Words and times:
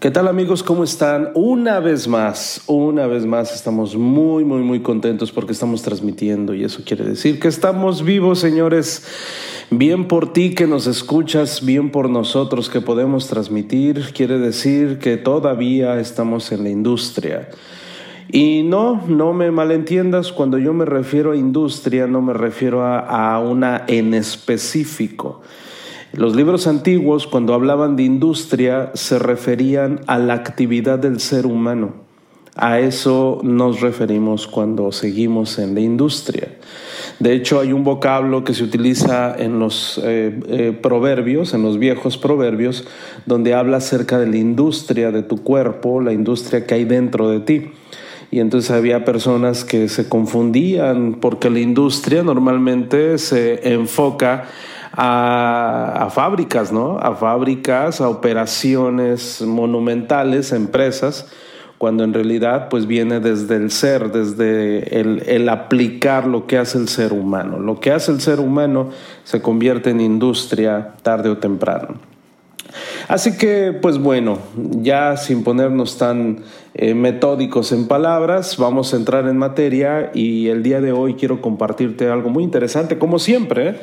¿Qué 0.00 0.10
tal 0.10 0.28
amigos? 0.28 0.62
¿Cómo 0.62 0.82
están? 0.82 1.30
Una 1.34 1.78
vez 1.78 2.08
más, 2.08 2.62
una 2.66 3.06
vez 3.06 3.26
más 3.26 3.54
estamos 3.54 3.96
muy, 3.96 4.46
muy, 4.46 4.62
muy 4.62 4.80
contentos 4.80 5.30
porque 5.30 5.52
estamos 5.52 5.82
transmitiendo 5.82 6.54
y 6.54 6.64
eso 6.64 6.80
quiere 6.86 7.04
decir 7.04 7.38
que 7.38 7.48
estamos 7.48 8.02
vivos, 8.02 8.38
señores. 8.38 9.04
Bien 9.70 10.08
por 10.08 10.32
ti 10.32 10.54
que 10.54 10.66
nos 10.66 10.86
escuchas, 10.86 11.62
bien 11.66 11.90
por 11.90 12.08
nosotros 12.08 12.70
que 12.70 12.80
podemos 12.80 13.28
transmitir, 13.28 14.14
quiere 14.14 14.38
decir 14.38 14.98
que 15.00 15.18
todavía 15.18 16.00
estamos 16.00 16.50
en 16.50 16.64
la 16.64 16.70
industria. 16.70 17.50
Y 18.32 18.62
no, 18.62 19.02
no 19.06 19.34
me 19.34 19.50
malentiendas, 19.50 20.32
cuando 20.32 20.56
yo 20.56 20.72
me 20.72 20.86
refiero 20.86 21.32
a 21.32 21.36
industria, 21.36 22.06
no 22.06 22.22
me 22.22 22.32
refiero 22.32 22.86
a, 22.86 23.00
a 23.00 23.38
una 23.38 23.84
en 23.86 24.14
específico. 24.14 25.42
Los 26.12 26.34
libros 26.34 26.66
antiguos, 26.66 27.28
cuando 27.28 27.54
hablaban 27.54 27.94
de 27.94 28.02
industria, 28.02 28.90
se 28.94 29.20
referían 29.20 30.00
a 30.08 30.18
la 30.18 30.34
actividad 30.34 30.98
del 30.98 31.20
ser 31.20 31.46
humano. 31.46 31.92
A 32.56 32.80
eso 32.80 33.40
nos 33.44 33.80
referimos 33.80 34.48
cuando 34.48 34.90
seguimos 34.90 35.58
en 35.60 35.74
la 35.74 35.80
industria. 35.80 36.48
De 37.20 37.32
hecho, 37.32 37.60
hay 37.60 37.72
un 37.72 37.84
vocablo 37.84 38.42
que 38.42 38.54
se 38.54 38.64
utiliza 38.64 39.36
en 39.38 39.60
los 39.60 40.00
eh, 40.02 40.40
eh, 40.48 40.78
proverbios, 40.82 41.54
en 41.54 41.62
los 41.62 41.78
viejos 41.78 42.18
proverbios, 42.18 42.88
donde 43.24 43.54
habla 43.54 43.76
acerca 43.76 44.18
de 44.18 44.26
la 44.26 44.36
industria 44.36 45.12
de 45.12 45.22
tu 45.22 45.44
cuerpo, 45.44 46.00
la 46.00 46.12
industria 46.12 46.66
que 46.66 46.74
hay 46.74 46.84
dentro 46.84 47.28
de 47.28 47.40
ti. 47.40 47.70
Y 48.32 48.40
entonces 48.40 48.72
había 48.72 49.04
personas 49.04 49.64
que 49.64 49.88
se 49.88 50.08
confundían 50.08 51.18
porque 51.20 51.50
la 51.50 51.60
industria 51.60 52.22
normalmente 52.22 53.18
se 53.18 53.72
enfoca 53.72 54.48
a, 54.92 56.08
fábricas, 56.10 56.72
¿no? 56.72 56.98
A 56.98 57.14
fábricas, 57.14 58.00
a 58.00 58.08
operaciones 58.08 59.42
monumentales, 59.42 60.52
empresas, 60.52 61.26
cuando 61.78 62.04
en 62.04 62.12
realidad 62.12 62.68
pues 62.68 62.86
viene 62.86 63.20
desde 63.20 63.56
el 63.56 63.70
ser, 63.70 64.12
desde 64.12 65.00
el, 65.00 65.22
el, 65.26 65.48
aplicar 65.48 66.26
lo 66.26 66.46
que 66.46 66.58
hace 66.58 66.78
el 66.78 66.88
ser 66.88 67.12
humano. 67.12 67.58
Lo 67.58 67.80
que 67.80 67.90
hace 67.92 68.12
el 68.12 68.20
ser 68.20 68.40
humano 68.40 68.90
se 69.24 69.40
convierte 69.40 69.90
en 69.90 70.00
industria 70.00 70.94
tarde 71.02 71.30
o 71.30 71.38
temprano. 71.38 72.09
Así 73.10 73.36
que, 73.36 73.72
pues 73.72 73.98
bueno, 73.98 74.38
ya 74.54 75.16
sin 75.16 75.42
ponernos 75.42 75.98
tan 75.98 76.44
eh, 76.74 76.94
metódicos 76.94 77.72
en 77.72 77.88
palabras, 77.88 78.56
vamos 78.56 78.94
a 78.94 78.98
entrar 78.98 79.26
en 79.26 79.36
materia 79.36 80.12
y 80.14 80.46
el 80.46 80.62
día 80.62 80.80
de 80.80 80.92
hoy 80.92 81.14
quiero 81.14 81.40
compartirte 81.40 82.08
algo 82.08 82.30
muy 82.30 82.44
interesante, 82.44 82.98
como 82.98 83.18
siempre, 83.18 83.68
¿eh? 83.68 83.80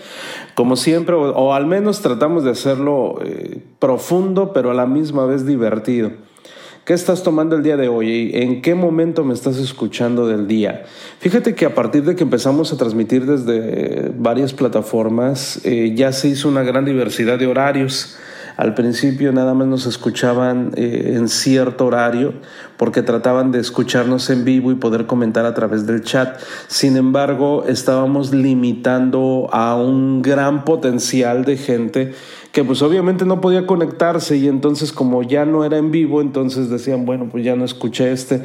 como 0.56 0.78
siempre, 0.78 1.14
o, 1.17 1.53
al 1.53 1.66
menos 1.66 2.00
tratamos 2.00 2.45
de 2.45 2.52
hacerlo 2.52 3.19
eh, 3.22 3.59
profundo, 3.80 4.53
pero 4.53 4.72
a 4.72 4.73
la 4.73 4.86
misma 4.86 5.25
vez 5.25 5.45
divertido. 5.45 6.12
¿Qué 6.86 6.94
estás 6.94 7.22
tomando 7.22 7.58
el 7.58 7.64
día 7.64 7.75
de 7.75 7.89
hoy? 7.89 8.31
¿En 8.34 8.62
qué 8.62 8.75
momento 8.75 9.25
me 9.25 9.34
estás 9.34 9.57
escuchando 9.57 10.25
del 10.25 10.47
día? 10.47 10.85
Fíjate 11.19 11.53
que 11.53 11.66
a 11.66 11.75
partir 11.75 12.06
de 12.06 12.16
que 12.16 12.23
empezamos 12.23 12.72
a 12.72 12.78
transmitir 12.78 13.25
desde 13.25 14.09
varias 14.18 14.53
plataformas, 14.53 15.62
ya 15.96 16.13
se 16.13 16.29
hizo 16.29 16.47
una 16.47 16.63
gran 16.63 16.85
diversidad 16.85 17.38
de 17.38 17.47
horarios. 17.47 18.18
Al 18.57 18.73
principio 18.73 19.31
nada 19.31 19.53
más 19.53 19.68
nos 19.68 19.85
escuchaban 19.85 20.72
eh, 20.75 21.13
en 21.16 21.29
cierto 21.29 21.85
horario 21.85 22.34
porque 22.75 23.03
trataban 23.03 23.51
de 23.51 23.59
escucharnos 23.59 24.31
en 24.31 24.45
vivo 24.45 24.72
y 24.72 24.75
poder 24.75 25.06
comentar 25.06 25.45
a 25.45 25.53
través 25.53 25.85
del 25.85 26.03
chat. 26.03 26.40
Sin 26.67 26.97
embargo, 26.97 27.66
estábamos 27.67 28.34
limitando 28.34 29.47
a 29.51 29.75
un 29.75 30.23
gran 30.23 30.66
potencial 30.66 31.46
de 31.46 31.57
gente 31.57 32.13
que 32.51 32.63
pues 32.63 32.81
obviamente 32.81 33.25
no 33.25 33.41
podía 33.41 33.67
conectarse 33.67 34.38
y 34.38 34.47
entonces 34.47 34.91
como 34.91 35.22
ya 35.22 35.46
no 35.46 35.63
era 35.63 35.78
en 35.78 35.91
vivo, 35.91 36.22
entonces 36.22 36.69
decían, 36.72 37.06
bueno, 37.06 37.29
pues 37.29 37.44
ya 37.44 37.56
no 37.56 37.63
escuché 37.63 38.12
este 38.12 38.41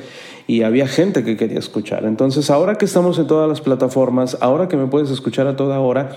y 0.46 0.62
había 0.62 0.86
gente 0.86 1.24
que 1.24 1.36
quería 1.36 1.58
escuchar. 1.58 2.04
Entonces, 2.04 2.50
ahora 2.50 2.76
que 2.76 2.84
estamos 2.84 3.18
en 3.18 3.26
todas 3.26 3.48
las 3.48 3.60
plataformas, 3.60 4.36
ahora 4.40 4.68
que 4.68 4.76
me 4.76 4.86
puedes 4.86 5.10
escuchar 5.10 5.46
a 5.46 5.56
toda 5.56 5.80
hora, 5.80 6.10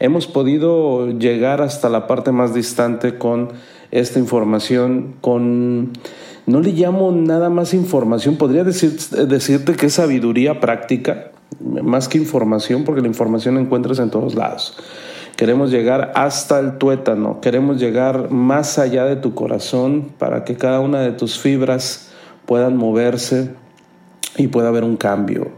hemos 0.00 0.26
podido 0.26 1.08
llegar 1.10 1.60
hasta 1.62 1.88
la 1.88 2.06
parte 2.06 2.32
más 2.32 2.54
distante 2.54 3.18
con 3.18 3.50
esta 3.90 4.18
información, 4.18 5.14
con... 5.20 5.92
No 6.44 6.60
le 6.60 6.72
llamo 6.72 7.12
nada 7.12 7.50
más 7.50 7.72
información, 7.72 8.36
podría 8.36 8.64
decir, 8.64 8.98
decirte 9.28 9.74
que 9.74 9.86
es 9.86 9.92
sabiduría 9.94 10.58
práctica, 10.58 11.30
más 11.60 12.08
que 12.08 12.18
información, 12.18 12.82
porque 12.82 13.00
la 13.00 13.06
información 13.06 13.54
la 13.54 13.60
encuentras 13.60 14.00
en 14.00 14.10
todos 14.10 14.34
lados. 14.34 14.76
Queremos 15.36 15.70
llegar 15.70 16.10
hasta 16.16 16.58
el 16.58 16.78
tuétano, 16.78 17.40
queremos 17.40 17.80
llegar 17.80 18.30
más 18.30 18.78
allá 18.78 19.04
de 19.04 19.16
tu 19.16 19.34
corazón 19.34 20.08
para 20.18 20.42
que 20.44 20.56
cada 20.56 20.80
una 20.80 21.00
de 21.00 21.12
tus 21.12 21.38
fibras 21.38 22.10
puedan 22.44 22.76
moverse, 22.76 23.54
y 24.36 24.48
puede 24.48 24.68
haber 24.68 24.84
un 24.84 24.96
cambio. 24.96 25.50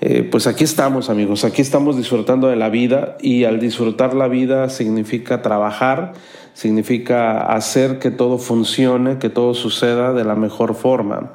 Eh, 0.00 0.26
pues 0.30 0.46
aquí 0.46 0.62
estamos 0.62 1.10
amigos, 1.10 1.44
aquí 1.44 1.60
estamos 1.60 1.96
disfrutando 1.96 2.46
de 2.46 2.54
la 2.54 2.68
vida 2.68 3.16
y 3.20 3.44
al 3.44 3.58
disfrutar 3.58 4.14
la 4.14 4.28
vida 4.28 4.68
significa 4.68 5.42
trabajar, 5.42 6.12
significa 6.54 7.42
hacer 7.42 7.98
que 7.98 8.12
todo 8.12 8.38
funcione, 8.38 9.18
que 9.18 9.28
todo 9.28 9.54
suceda 9.54 10.12
de 10.12 10.24
la 10.24 10.36
mejor 10.36 10.76
forma. 10.76 11.32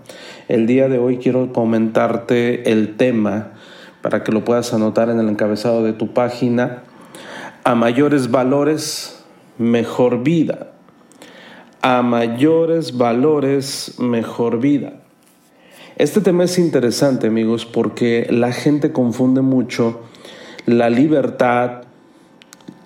El 0.48 0.66
día 0.66 0.88
de 0.88 0.98
hoy 0.98 1.18
quiero 1.18 1.52
comentarte 1.52 2.72
el 2.72 2.96
tema 2.96 3.52
para 4.02 4.24
que 4.24 4.32
lo 4.32 4.46
puedas 4.46 4.74
anotar 4.74 5.10
en 5.10 5.20
el 5.20 5.30
encabezado 5.30 5.84
de 5.84 5.94
tu 5.94 6.14
página. 6.14 6.84
A 7.66 7.76
mayores 7.76 8.32
valores, 8.32 9.24
mejor 9.58 10.24
vida. 10.24 10.72
A 11.82 12.02
mayores 12.02 12.98
valores, 12.98 13.96
mejor 14.00 14.60
vida. 14.60 15.03
Este 15.98 16.22
tema 16.22 16.46
es 16.46 16.58
interesante, 16.58 17.28
amigos, 17.28 17.66
porque 17.68 18.26
la 18.32 18.52
gente 18.52 18.92
confunde 18.92 19.42
mucho 19.42 20.02
la 20.66 20.90
libertad, 20.90 21.84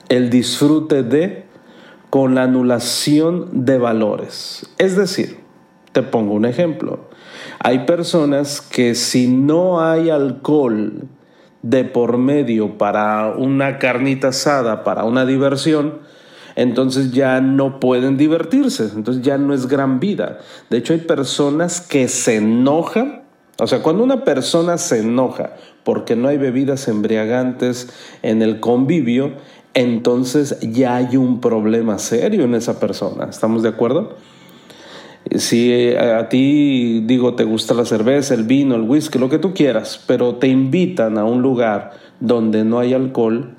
el 0.09 0.29
disfrute 0.29 1.03
de, 1.03 1.45
con 2.09 2.35
la 2.35 2.43
anulación 2.43 3.65
de 3.65 3.77
valores. 3.77 4.69
Es 4.77 4.97
decir, 4.97 5.39
te 5.93 6.03
pongo 6.03 6.33
un 6.33 6.43
ejemplo. 6.43 7.07
Hay 7.59 7.85
personas 7.85 8.59
que 8.59 8.93
si 8.93 9.27
no 9.27 9.81
hay 9.81 10.09
alcohol 10.09 11.07
de 11.61 11.85
por 11.85 12.17
medio 12.17 12.77
para 12.77 13.33
una 13.37 13.79
carnita 13.79 14.29
asada, 14.29 14.83
para 14.83 15.05
una 15.05 15.25
diversión, 15.25 15.99
entonces 16.57 17.11
ya 17.11 17.39
no 17.39 17.79
pueden 17.79 18.17
divertirse, 18.17 18.89
entonces 18.95 19.23
ya 19.23 19.37
no 19.37 19.53
es 19.53 19.67
gran 19.67 19.99
vida. 19.99 20.39
De 20.71 20.77
hecho, 20.77 20.93
hay 20.93 21.01
personas 21.01 21.81
que 21.81 22.07
se 22.07 22.37
enojan, 22.37 23.21
o 23.59 23.67
sea, 23.67 23.83
cuando 23.83 24.03
una 24.03 24.23
persona 24.23 24.79
se 24.79 25.01
enoja 25.01 25.51
porque 25.83 26.15
no 26.15 26.27
hay 26.27 26.37
bebidas 26.37 26.87
embriagantes 26.87 27.89
en 28.23 28.41
el 28.41 28.59
convivio, 28.59 29.33
entonces 29.75 30.57
ya 30.61 30.95
hay 30.95 31.15
un 31.15 31.41
problema 31.41 31.99
serio 31.99 32.45
en 32.45 32.55
esa 32.55 32.79
persona. 32.79 33.27
¿Estamos 33.29 33.61
de 33.61 33.69
acuerdo? 33.69 34.15
Si 35.35 35.93
a 35.95 36.27
ti, 36.27 37.01
digo, 37.05 37.35
te 37.35 37.43
gusta 37.43 37.75
la 37.75 37.85
cerveza, 37.85 38.33
el 38.33 38.45
vino, 38.45 38.73
el 38.73 38.81
whisky, 38.81 39.19
lo 39.19 39.29
que 39.29 39.37
tú 39.37 39.53
quieras, 39.53 40.03
pero 40.07 40.37
te 40.37 40.47
invitan 40.47 41.19
a 41.19 41.23
un 41.23 41.43
lugar 41.43 41.91
donde 42.19 42.65
no 42.65 42.79
hay 42.79 42.95
alcohol 42.95 43.55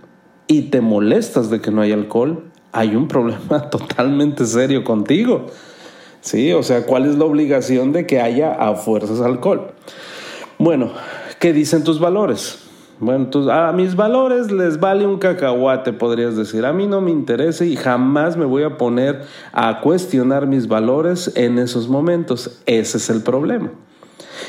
y 0.48 0.62
te 0.62 0.80
molestas 0.80 1.48
de 1.48 1.60
que 1.60 1.70
no 1.70 1.82
hay 1.82 1.92
alcohol, 1.92 2.47
hay 2.78 2.94
un 2.94 3.08
problema 3.08 3.69
totalmente 3.70 4.46
serio 4.46 4.84
contigo. 4.84 5.46
¿Sí? 6.20 6.52
O 6.52 6.62
sea, 6.62 6.86
¿cuál 6.86 7.06
es 7.06 7.19
la 7.19 7.25
obligación 7.25 7.92
de 7.92 8.06
que 8.06 8.20
haya 8.20 8.52
a 8.52 8.75
fuerzas 8.76 9.20
alcohol? 9.20 9.72
Bueno, 10.58 10.92
¿qué 11.40 11.52
dicen 11.52 11.82
tus 11.82 11.98
valores? 11.98 12.60
Bueno, 13.00 13.28
a 13.52 13.72
mis 13.72 13.96
valores 13.96 14.50
les 14.50 14.78
vale 14.78 15.06
un 15.06 15.19
cacahuate, 15.19 15.92
podrías 15.92 16.36
decir. 16.36 16.64
A 16.66 16.72
mí 16.72 16.86
no 16.86 17.00
me 17.00 17.10
interesa 17.10 17.64
y 17.64 17.76
jamás 17.76 18.36
me 18.36 18.44
voy 18.44 18.64
a 18.64 18.76
poner 18.76 19.22
a 19.52 19.80
cuestionar 19.80 20.46
mis 20.46 20.69
valores 20.69 21.32
en 21.34 21.58
esos 21.58 21.88
momentos. 21.88 22.60
Ese 22.66 22.98
es 22.98 23.10
el 23.10 23.22
problema. 23.22 23.70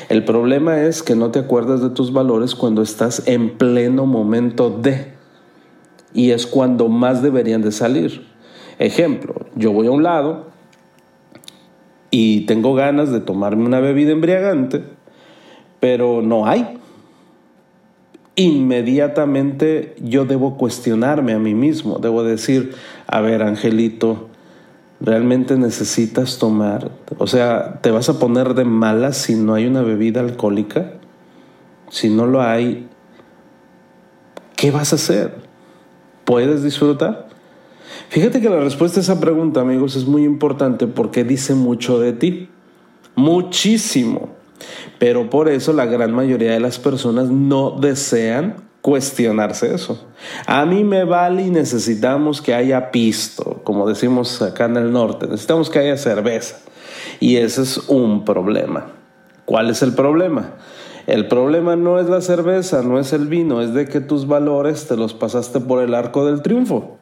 El 0.08 0.24
problema 0.24 0.82
es 0.82 1.02
que 1.02 1.16
no 1.16 1.30
te 1.30 1.40
acuerdas 1.40 1.80
de 1.80 1.90
tus 1.90 2.12
valores 2.12 2.54
cuando 2.54 2.82
estás 2.82 3.26
en 3.26 3.56
pleno 3.56 4.06
momento 4.06 4.70
de 4.70 5.19
y 6.14 6.30
es 6.30 6.46
cuando 6.46 6.88
más 6.88 7.22
deberían 7.22 7.62
de 7.62 7.72
salir. 7.72 8.26
Ejemplo, 8.78 9.34
yo 9.54 9.72
voy 9.72 9.86
a 9.86 9.90
un 9.90 10.02
lado 10.02 10.46
y 12.10 12.46
tengo 12.46 12.74
ganas 12.74 13.10
de 13.12 13.20
tomarme 13.20 13.64
una 13.64 13.80
bebida 13.80 14.12
embriagante, 14.12 14.82
pero 15.78 16.22
no 16.22 16.46
hay. 16.46 16.78
Inmediatamente 18.36 19.94
yo 20.00 20.24
debo 20.24 20.56
cuestionarme 20.56 21.34
a 21.34 21.38
mí 21.38 21.54
mismo, 21.54 21.98
debo 21.98 22.22
decir, 22.22 22.74
a 23.06 23.20
ver, 23.20 23.42
Angelito, 23.42 24.28
¿realmente 25.00 25.56
necesitas 25.56 26.38
tomar? 26.38 26.90
O 27.18 27.26
sea, 27.26 27.80
¿te 27.82 27.90
vas 27.90 28.08
a 28.08 28.18
poner 28.18 28.54
de 28.54 28.64
mala 28.64 29.12
si 29.12 29.34
no 29.34 29.54
hay 29.54 29.66
una 29.66 29.82
bebida 29.82 30.20
alcohólica? 30.20 30.94
Si 31.90 32.08
no 32.08 32.26
lo 32.26 32.40
hay, 32.40 32.88
¿qué 34.56 34.70
vas 34.70 34.92
a 34.92 34.96
hacer? 34.96 35.49
¿Puedes 36.30 36.62
disfrutar? 36.62 37.26
Fíjate 38.08 38.40
que 38.40 38.48
la 38.48 38.60
respuesta 38.60 39.00
a 39.00 39.02
esa 39.02 39.18
pregunta, 39.18 39.62
amigos, 39.62 39.96
es 39.96 40.04
muy 40.06 40.22
importante 40.22 40.86
porque 40.86 41.24
dice 41.24 41.56
mucho 41.56 41.98
de 41.98 42.12
ti. 42.12 42.48
Muchísimo. 43.16 44.28
Pero 45.00 45.28
por 45.28 45.48
eso 45.48 45.72
la 45.72 45.86
gran 45.86 46.12
mayoría 46.12 46.52
de 46.52 46.60
las 46.60 46.78
personas 46.78 47.30
no 47.30 47.72
desean 47.72 48.62
cuestionarse 48.80 49.74
eso. 49.74 50.06
A 50.46 50.64
mí 50.66 50.84
me 50.84 51.02
vale 51.02 51.42
y 51.42 51.50
necesitamos 51.50 52.40
que 52.40 52.54
haya 52.54 52.92
pisto, 52.92 53.62
como 53.64 53.88
decimos 53.88 54.40
acá 54.40 54.66
en 54.66 54.76
el 54.76 54.92
norte, 54.92 55.26
necesitamos 55.26 55.68
que 55.68 55.80
haya 55.80 55.96
cerveza. 55.96 56.60
Y 57.18 57.38
ese 57.38 57.62
es 57.62 57.76
un 57.88 58.24
problema. 58.24 58.86
¿Cuál 59.46 59.68
es 59.68 59.82
el 59.82 59.94
problema? 59.94 60.52
El 61.06 61.28
problema 61.28 61.76
no 61.76 61.98
es 61.98 62.08
la 62.08 62.20
cerveza, 62.20 62.82
no 62.82 62.98
es 62.98 63.12
el 63.12 63.26
vino, 63.26 63.60
es 63.62 63.74
de 63.74 63.86
que 63.86 64.00
tus 64.00 64.26
valores 64.26 64.86
te 64.86 64.96
los 64.96 65.14
pasaste 65.14 65.60
por 65.60 65.82
el 65.82 65.94
arco 65.94 66.26
del 66.26 66.42
triunfo. 66.42 66.98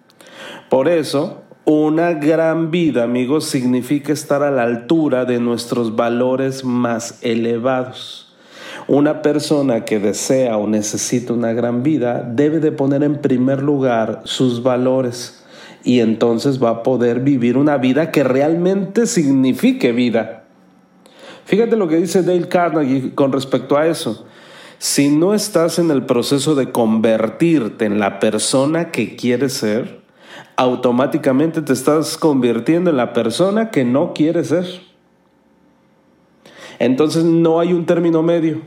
Por 0.71 0.89
eso, 0.89 1.43
una 1.65 2.15
gran 2.15 2.71
vida, 2.71 3.03
amigos, 3.03 3.45
significa 3.45 4.13
estar 4.13 4.43
a 4.43 4.51
la 4.51 4.63
altura 4.63 5.25
de 5.25 5.41
nuestros 5.41 5.97
valores 5.97 6.65
más 6.65 7.19
elevados. 7.23 8.35
Una 8.87 9.21
persona 9.21 9.85
que 9.85 9.99
desea 9.99 10.57
o 10.57 10.67
necesita 10.67 11.35
una 11.35 11.53
gran 11.53 11.83
vida 11.83 12.23
debe 12.23 12.61
de 12.61 12.73
poner 12.73 13.03
en 13.03 13.21
primer 13.21 13.63
lugar 13.63 14.23
sus 14.25 14.63
valores 14.63 15.45
y 15.85 16.01
entonces 16.01 16.63
va 16.63 16.71
a 16.71 16.83
poder 16.83 17.21
vivir 17.21 17.57
una 17.57 17.77
vida 17.77 18.11
que 18.11 18.25
realmente 18.25 19.07
signifique 19.07 19.93
vida. 19.93 20.38
Fíjate 21.49 21.77
lo 21.77 21.89
que 21.89 21.97
dice 21.97 22.23
Dale 22.23 22.47
Carnegie 22.47 23.15
con 23.15 23.33
respecto 23.33 23.79
a 23.79 23.87
eso. 23.87 24.27
Si 24.77 25.09
no 25.09 25.33
estás 25.33 25.79
en 25.79 25.91
el 25.91 26.05
proceso 26.05 26.55
de 26.55 26.71
convertirte 26.73 27.87
en 27.87 27.99
la 27.99 28.21
persona 28.21 28.91
que 28.91 29.17
quieres 29.17 29.55
ser, 29.55 30.03
automáticamente 30.57 31.63
te 31.63 31.73
estás 31.73 32.19
convirtiendo 32.19 32.91
en 32.91 32.99
la 32.99 33.15
persona 33.15 33.71
que 33.71 33.83
no 33.83 34.13
quieres 34.13 34.49
ser. 34.49 34.67
Entonces 36.79 37.25
no 37.25 37.61
hay 37.61 37.73
un 37.73 37.87
término 37.87 38.23
medio. 38.23 38.61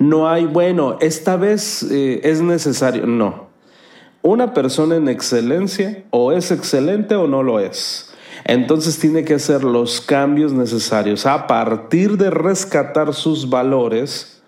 No 0.00 0.28
hay, 0.28 0.46
bueno, 0.46 0.98
esta 1.00 1.36
vez 1.36 1.84
eh, 1.84 2.22
es 2.24 2.40
necesario. 2.40 3.06
No. 3.06 3.46
Una 4.20 4.52
persona 4.52 4.96
en 4.96 5.08
excelencia 5.08 6.02
o 6.10 6.32
es 6.32 6.50
excelente 6.50 7.14
o 7.14 7.28
no 7.28 7.44
lo 7.44 7.60
es. 7.60 8.13
Entonces 8.44 8.98
tiene 8.98 9.24
que 9.24 9.34
hacer 9.34 9.64
los 9.64 10.00
cambios 10.00 10.52
necesarios 10.52 11.24
a 11.24 11.46
partir 11.46 12.18
de 12.18 12.30
rescatar 12.30 13.14
sus 13.14 13.48
valores 13.48 14.42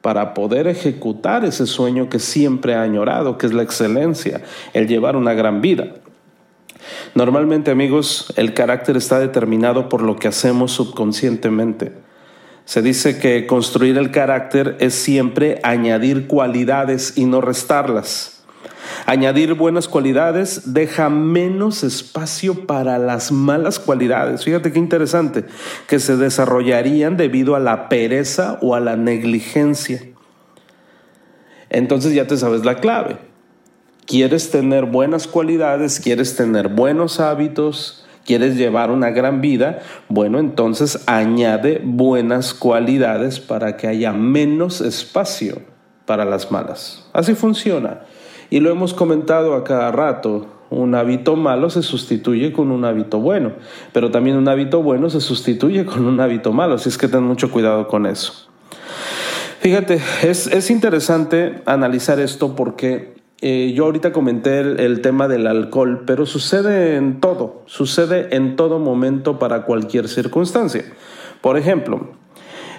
para 0.00 0.34
poder 0.34 0.66
ejecutar 0.68 1.44
ese 1.44 1.66
sueño 1.66 2.08
que 2.08 2.18
siempre 2.18 2.74
ha 2.74 2.82
añorado, 2.82 3.36
que 3.36 3.46
es 3.46 3.52
la 3.52 3.62
excelencia, 3.62 4.42
el 4.72 4.86
llevar 4.86 5.16
una 5.16 5.34
gran 5.34 5.60
vida. 5.60 5.94
Normalmente, 7.14 7.70
amigos, 7.70 8.32
el 8.36 8.54
carácter 8.54 8.96
está 8.96 9.18
determinado 9.18 9.88
por 9.88 10.02
lo 10.02 10.16
que 10.16 10.28
hacemos 10.28 10.72
subconscientemente. 10.72 11.92
Se 12.64 12.82
dice 12.82 13.18
que 13.18 13.46
construir 13.46 13.98
el 13.98 14.10
carácter 14.10 14.76
es 14.80 14.94
siempre 14.94 15.60
añadir 15.62 16.26
cualidades 16.26 17.16
y 17.16 17.24
no 17.24 17.40
restarlas. 17.40 18.35
Añadir 19.06 19.54
buenas 19.54 19.88
cualidades 19.88 20.72
deja 20.72 21.08
menos 21.10 21.84
espacio 21.84 22.66
para 22.66 22.98
las 22.98 23.32
malas 23.32 23.78
cualidades. 23.78 24.44
Fíjate 24.44 24.72
qué 24.72 24.78
interesante, 24.78 25.44
que 25.86 25.98
se 25.98 26.16
desarrollarían 26.16 27.16
debido 27.16 27.56
a 27.56 27.60
la 27.60 27.88
pereza 27.88 28.58
o 28.62 28.74
a 28.74 28.80
la 28.80 28.96
negligencia. 28.96 30.02
Entonces 31.70 32.14
ya 32.14 32.26
te 32.26 32.36
sabes 32.36 32.64
la 32.64 32.76
clave. 32.76 33.18
Quieres 34.06 34.50
tener 34.50 34.84
buenas 34.84 35.26
cualidades, 35.26 35.98
quieres 35.98 36.36
tener 36.36 36.68
buenos 36.68 37.18
hábitos, 37.18 38.06
quieres 38.24 38.56
llevar 38.56 38.90
una 38.90 39.10
gran 39.10 39.40
vida, 39.40 39.80
bueno, 40.08 40.38
entonces 40.38 41.02
añade 41.06 41.80
buenas 41.82 42.54
cualidades 42.54 43.40
para 43.40 43.76
que 43.76 43.86
haya 43.86 44.12
menos 44.12 44.80
espacio 44.80 45.62
para 46.04 46.24
las 46.24 46.50
malas. 46.50 47.08
Así 47.12 47.34
funciona. 47.34 48.02
Y 48.50 48.60
lo 48.60 48.70
hemos 48.70 48.94
comentado 48.94 49.54
a 49.54 49.64
cada 49.64 49.90
rato. 49.92 50.46
Un 50.70 50.94
hábito 50.94 51.36
malo 51.36 51.70
se 51.70 51.82
sustituye 51.82 52.52
con 52.52 52.72
un 52.72 52.84
hábito 52.84 53.20
bueno, 53.20 53.52
pero 53.92 54.10
también 54.10 54.36
un 54.36 54.48
hábito 54.48 54.82
bueno 54.82 55.10
se 55.10 55.20
sustituye 55.20 55.84
con 55.84 56.06
un 56.06 56.18
hábito 56.18 56.52
malo, 56.52 56.74
así 56.74 56.88
es 56.88 56.98
que 56.98 57.06
ten 57.06 57.22
mucho 57.22 57.52
cuidado 57.52 57.86
con 57.86 58.04
eso. 58.04 58.48
Fíjate, 59.60 60.00
es, 60.22 60.70
interesante 60.70 61.62
analizar 61.66 62.20
esto 62.20 62.54
porque 62.54 63.14
eh, 63.40 63.72
yo 63.74 63.84
ahorita 63.84 64.12
comenté 64.12 64.60
el, 64.60 65.00
tema 65.00 65.28
del 65.28 65.46
alcohol, 65.46 66.04
pero 66.06 66.26
sucede 66.26 66.96
en 66.96 67.20
todo, 67.20 67.62
sucede 67.66 68.34
en 68.36 68.56
todo 68.56 68.78
momento 68.78 69.38
para 69.38 69.62
cualquier 69.62 70.08
circunstancia. 70.08 70.84
Por 71.40 71.56
ejemplo, 71.56 72.10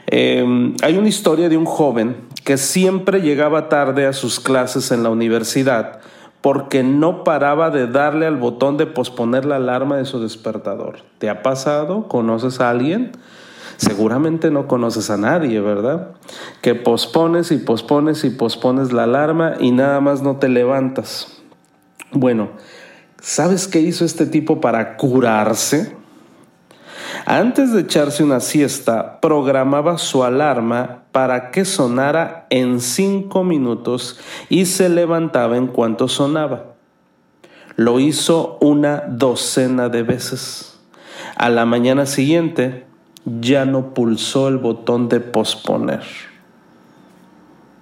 eh, 0.08 0.74
hay 0.82 0.98
una 0.98 1.08
historia 1.08 1.50
de 1.50 1.58
un 1.58 1.66
joven 1.66 2.16
que 2.44 2.58
siempre 2.58 3.22
llegaba 3.22 3.70
tarde 3.70 4.06
a 4.06 4.14
sus 4.14 4.40
clases 4.40 4.92
en 4.92 5.04
la 5.04 5.10
universidad 5.10 6.00
porque 6.42 6.84
no 6.84 7.26
paraba 7.26 7.72
de 7.72 7.88
darle 7.88 8.26
al 8.26 8.38
botón 8.38 8.78
de 8.78 8.86
posponer 8.86 9.44
la 9.44 9.58
alarma 9.58 9.98
de 9.98 10.06
su 10.06 10.22
despertador. 10.22 11.00
¿Te 11.18 11.30
ha 11.30 11.42
pasado? 11.42 12.08
¿Conoces 12.08 12.62
a 12.62 12.70
alguien? 12.70 13.12
Seguramente 13.76 14.50
no 14.50 14.68
conoces 14.68 15.10
a 15.10 15.18
nadie, 15.18 15.60
¿verdad? 15.60 16.12
Que 16.62 16.74
pospones 16.74 17.52
y 17.52 17.58
pospones 17.58 18.24
y 18.24 18.30
pospones 18.30 18.94
la 18.94 19.04
alarma 19.04 19.56
y 19.60 19.72
nada 19.72 20.00
más 20.00 20.22
no 20.22 20.38
te 20.38 20.48
levantas. 20.48 21.28
Bueno, 22.12 22.50
¿sabes 23.22 23.68
qué 23.68 23.82
hizo 23.82 24.06
este 24.06 24.26
tipo 24.26 24.62
para 24.62 24.96
curarse? 24.96 25.96
Antes 27.26 27.74
de 27.74 27.82
echarse 27.82 28.24
una 28.24 28.40
siesta, 28.40 29.20
programaba 29.20 29.98
su 29.98 30.24
alarma 30.24 31.04
para 31.12 31.52
que 31.52 31.66
sonara 31.66 32.48
en 32.50 32.80
cinco 32.80 33.44
minutos 33.44 34.20
y 34.50 34.66
se 34.66 34.90
levantaba 34.90 35.58
en 35.58 35.68
cuanto 35.68 36.08
sonaba. 36.08 36.74
Lo 37.76 38.00
hizo 38.00 38.58
una 38.62 39.04
docena 39.08 39.90
de 39.90 40.04
veces. 40.04 40.80
A 41.36 41.50
la 41.50 41.66
mañana 41.66 42.06
siguiente 42.06 42.86
ya 43.26 43.66
no 43.66 43.94
pulsó 43.94 44.48
el 44.48 44.58
botón 44.58 45.10
de 45.10 45.20
posponer. 45.20 46.04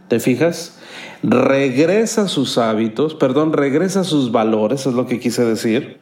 ¿Te 0.08 0.20
fijas? 0.20 0.80
Regresa 1.24 2.28
sus 2.28 2.58
hábitos, 2.58 3.16
perdón, 3.16 3.54
regresa 3.54 4.04
sus 4.04 4.32
valores, 4.32 4.86
es 4.86 4.94
lo 4.94 5.06
que 5.06 5.20
quise 5.20 5.46
decir. 5.46 6.00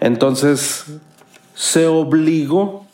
Entonces 0.00 0.86
se 1.60 1.86
obligó, 1.86 2.86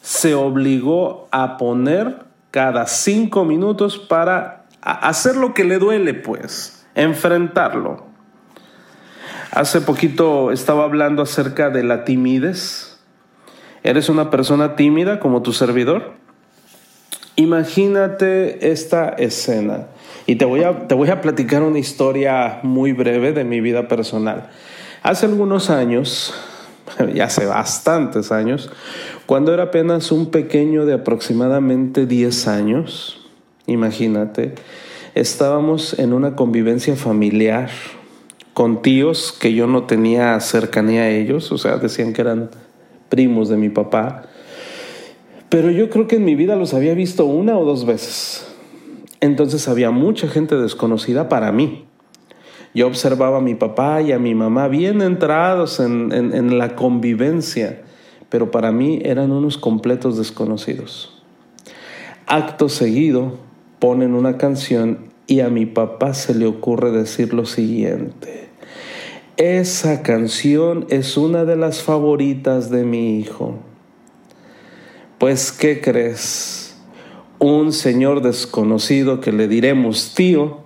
se 0.00 0.36
obligó 0.36 1.26
a 1.32 1.56
poner 1.56 2.20
cada 2.52 2.86
cinco 2.86 3.44
minutos 3.44 3.98
para 3.98 4.66
hacer 4.80 5.34
lo 5.34 5.52
que 5.52 5.64
le 5.64 5.80
duele, 5.80 6.14
pues, 6.14 6.86
enfrentarlo. 6.94 8.06
Hace 9.50 9.80
poquito 9.80 10.52
estaba 10.52 10.84
hablando 10.84 11.22
acerca 11.22 11.68
de 11.70 11.82
la 11.82 12.04
timidez. 12.04 13.00
¿Eres 13.82 14.08
una 14.08 14.30
persona 14.30 14.76
tímida 14.76 15.18
como 15.18 15.42
tu 15.42 15.52
servidor? 15.52 16.12
Imagínate 17.34 18.70
esta 18.70 19.08
escena. 19.08 19.88
Y 20.24 20.36
te 20.36 20.44
voy, 20.44 20.62
a, 20.62 20.86
te 20.86 20.94
voy 20.94 21.10
a 21.10 21.20
platicar 21.20 21.64
una 21.64 21.80
historia 21.80 22.60
muy 22.62 22.92
breve 22.92 23.32
de 23.32 23.42
mi 23.42 23.60
vida 23.60 23.88
personal. 23.88 24.50
Hace 25.02 25.26
algunos 25.26 25.68
años 25.68 26.32
ya 27.14 27.24
hace 27.24 27.46
bastantes 27.46 28.32
años, 28.32 28.70
cuando 29.26 29.52
era 29.52 29.64
apenas 29.64 30.12
un 30.12 30.30
pequeño 30.30 30.86
de 30.86 30.94
aproximadamente 30.94 32.06
10 32.06 32.48
años, 32.48 33.26
imagínate, 33.66 34.54
estábamos 35.14 35.98
en 35.98 36.12
una 36.12 36.36
convivencia 36.36 36.96
familiar 36.96 37.70
con 38.54 38.82
tíos 38.82 39.32
que 39.38 39.52
yo 39.52 39.66
no 39.66 39.84
tenía 39.84 40.38
cercanía 40.40 41.02
a 41.02 41.10
ellos, 41.10 41.52
o 41.52 41.58
sea, 41.58 41.76
decían 41.76 42.12
que 42.12 42.22
eran 42.22 42.50
primos 43.08 43.48
de 43.48 43.56
mi 43.56 43.68
papá, 43.68 44.22
pero 45.48 45.70
yo 45.70 45.90
creo 45.90 46.08
que 46.08 46.16
en 46.16 46.24
mi 46.24 46.34
vida 46.34 46.56
los 46.56 46.74
había 46.74 46.94
visto 46.94 47.24
una 47.24 47.58
o 47.58 47.64
dos 47.64 47.86
veces. 47.86 48.46
Entonces 49.20 49.68
había 49.68 49.90
mucha 49.90 50.28
gente 50.28 50.56
desconocida 50.56 51.28
para 51.28 51.52
mí. 51.52 51.85
Yo 52.76 52.86
observaba 52.86 53.38
a 53.38 53.40
mi 53.40 53.54
papá 53.54 54.02
y 54.02 54.12
a 54.12 54.18
mi 54.18 54.34
mamá 54.34 54.68
bien 54.68 55.00
entrados 55.00 55.80
en, 55.80 56.58
la 56.58 56.76
convivencia, 56.76 57.80
pero 58.28 58.50
para 58.50 58.70
mí 58.70 59.00
eran 59.02 59.32
unos 59.32 59.56
completos 59.56 60.18
desconocidos. 60.18 61.22
Acto 62.26 62.68
seguido 62.68 63.38
ponen 63.78 64.12
una 64.12 64.36
canción 64.36 65.06
y 65.26 65.40
a 65.40 65.48
mi 65.48 65.64
papá 65.64 66.12
se 66.12 66.34
le 66.34 66.44
ocurre 66.44 66.90
decir 66.90 67.32
lo 67.32 67.46
siguiente. 67.46 68.50
Esa 69.38 70.02
canción 70.02 70.84
es 70.90 71.16
una 71.16 71.46
de 71.46 71.56
las 71.56 71.82
favoritas 71.82 72.68
de 72.68 72.84
mi 72.84 73.18
hijo. 73.18 73.54
Pues, 75.16 75.50
¿qué 75.50 75.80
crees? 75.80 76.76
Un 77.38 77.72
señor 77.72 78.20
desconocido 78.20 79.22
que 79.22 79.32
le 79.32 79.48
diremos 79.48 80.12
tío, 80.14 80.58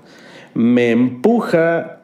me 0.55 0.90
empuja 0.90 2.00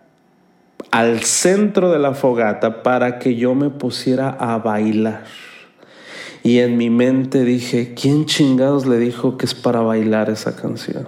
al 0.97 1.25
centro 1.25 1.93
de 1.93 1.99
la 1.99 2.15
fogata 2.15 2.83
para 2.83 3.19
que 3.19 3.37
yo 3.37 3.55
me 3.55 3.69
pusiera 3.69 4.31
a 4.31 4.57
bailar. 4.57 5.25
Y 6.43 6.61
en 6.61 6.79
mi 6.79 6.89
mente 6.89 7.45
dije, 7.45 7.93
¿quién 7.93 8.25
chingados 8.25 8.87
le 8.87 8.97
dijo 8.97 9.37
que 9.37 9.45
es 9.45 9.55
para 9.55 9.83
bailar 9.83 10.31
esa 10.31 10.57
canción? 10.57 11.07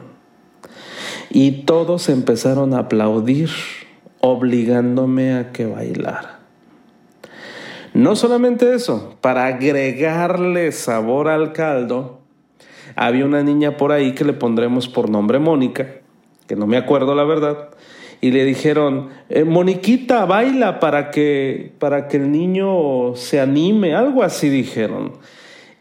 Y 1.31 1.63
todos 1.63 2.11
empezaron 2.11 2.75
a 2.75 2.81
aplaudir, 2.81 3.49
obligándome 4.21 5.33
a 5.33 5.53
que 5.53 5.65
bailara. 5.65 6.41
No 7.95 8.15
solamente 8.15 8.75
eso, 8.75 9.17
para 9.23 9.47
agregarle 9.47 10.71
sabor 10.73 11.29
al 11.29 11.55
caldo, 11.55 12.21
había 12.95 13.25
una 13.25 13.43
niña 13.43 13.79
por 13.79 13.93
ahí 13.93 14.15
que 14.15 14.27
le 14.27 14.35
pondremos 14.35 14.87
por 14.87 15.09
nombre 15.09 15.39
Mónica, 15.39 15.87
que 16.47 16.57
no 16.57 16.67
me 16.67 16.77
acuerdo 16.77 17.15
la 17.15 17.25
verdad, 17.25 17.71
y 18.21 18.31
le 18.33 18.45
dijeron, 18.45 19.11
eh, 19.29 19.45
Moniquita, 19.45 20.25
baila 20.25 20.81
para 20.81 21.11
que, 21.11 21.73
para 21.79 22.09
que 22.09 22.17
el 22.17 22.33
niño 22.33 23.15
se 23.15 23.41
anime, 23.41 23.95
algo 23.95 24.23
así 24.23 24.49
dijeron. 24.49 25.13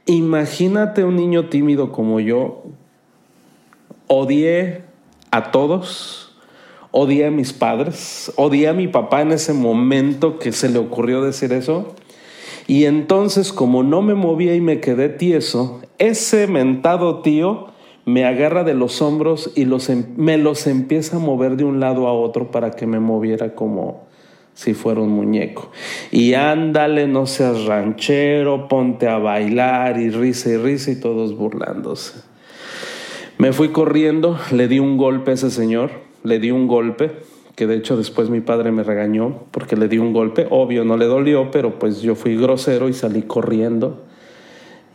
Imagínate 0.06 1.03
un 1.03 1.15
niño 1.15 1.50
tímido 1.50 1.91
como 1.91 2.20
yo, 2.20 2.63
odié 4.08 4.84
a 5.32 5.51
todos, 5.51 6.36
odié 6.91 7.25
a 7.25 7.32
mis 7.32 7.53
padres, 7.53 8.32
odié 8.36 8.67
a 8.67 8.74
mi 8.74 8.88
papá 8.88 9.22
en 9.22 9.32
ese 9.32 9.53
momento 9.53 10.39
que 10.39 10.51
se 10.51 10.70
le 10.70 10.77
ocurrió 10.77 11.22
decir 11.24 11.51
eso. 11.53 11.96
Y 12.67 12.86
entonces, 12.86 13.51
como 13.51 13.82
no 13.82 14.01
me 14.01 14.13
movía 14.13 14.53
y 14.53 14.62
me 14.62 14.79
quedé 14.79 15.10
tieso, 15.10 15.82
ese 15.98 16.48
mentado 16.48 17.22
tío 17.22 17.67
me 18.07 18.23
agarra 18.23 18.63
de 18.63 18.73
los 18.73 19.01
hombros 19.01 19.51
y 19.53 19.63
em, 19.63 20.05
me 20.15 20.37
los 20.37 20.65
empieza 20.65 21.17
a 21.17 21.19
mover 21.19 21.57
de 21.57 21.65
un 21.65 21.81
lado 21.81 22.07
a 22.07 22.13
otro 22.13 22.51
para 22.51 22.71
que 22.71 22.87
me 22.87 23.01
moviera 23.01 23.53
como 23.53 24.07
si 24.53 24.73
fuera 24.73 25.01
un 25.01 25.09
muñeco. 25.09 25.71
Y 26.09 26.33
ándale, 26.33 27.05
no 27.05 27.25
seas 27.25 27.65
ranchero, 27.65 28.69
ponte 28.69 29.09
a 29.09 29.17
bailar 29.17 29.99
y 29.99 30.09
risa 30.09 30.51
y 30.51 30.55
risa 30.55 30.91
y 30.91 30.95
todos 30.95 31.35
burlándose. 31.35 32.21
Me 33.39 33.51
fui 33.51 33.69
corriendo, 33.69 34.39
le 34.51 34.69
di 34.69 34.79
un 34.79 34.95
golpe 34.95 35.31
a 35.31 35.33
ese 35.33 35.51
señor, 35.51 35.91
le 36.23 36.39
di 36.39 36.49
un 36.49 36.67
golpe, 36.67 37.11
que 37.55 37.67
de 37.67 37.75
hecho 37.75 37.97
después 37.97 38.29
mi 38.29 38.39
padre 38.39 38.71
me 38.71 38.83
regañó 38.83 39.43
porque 39.51 39.75
le 39.75 39.89
di 39.89 39.97
un 39.97 40.13
golpe, 40.13 40.47
obvio 40.49 40.85
no 40.85 40.95
le 40.95 41.07
dolió, 41.07 41.51
pero 41.51 41.77
pues 41.77 42.01
yo 42.01 42.15
fui 42.15 42.37
grosero 42.37 42.87
y 42.87 42.93
salí 42.93 43.23
corriendo 43.23 44.07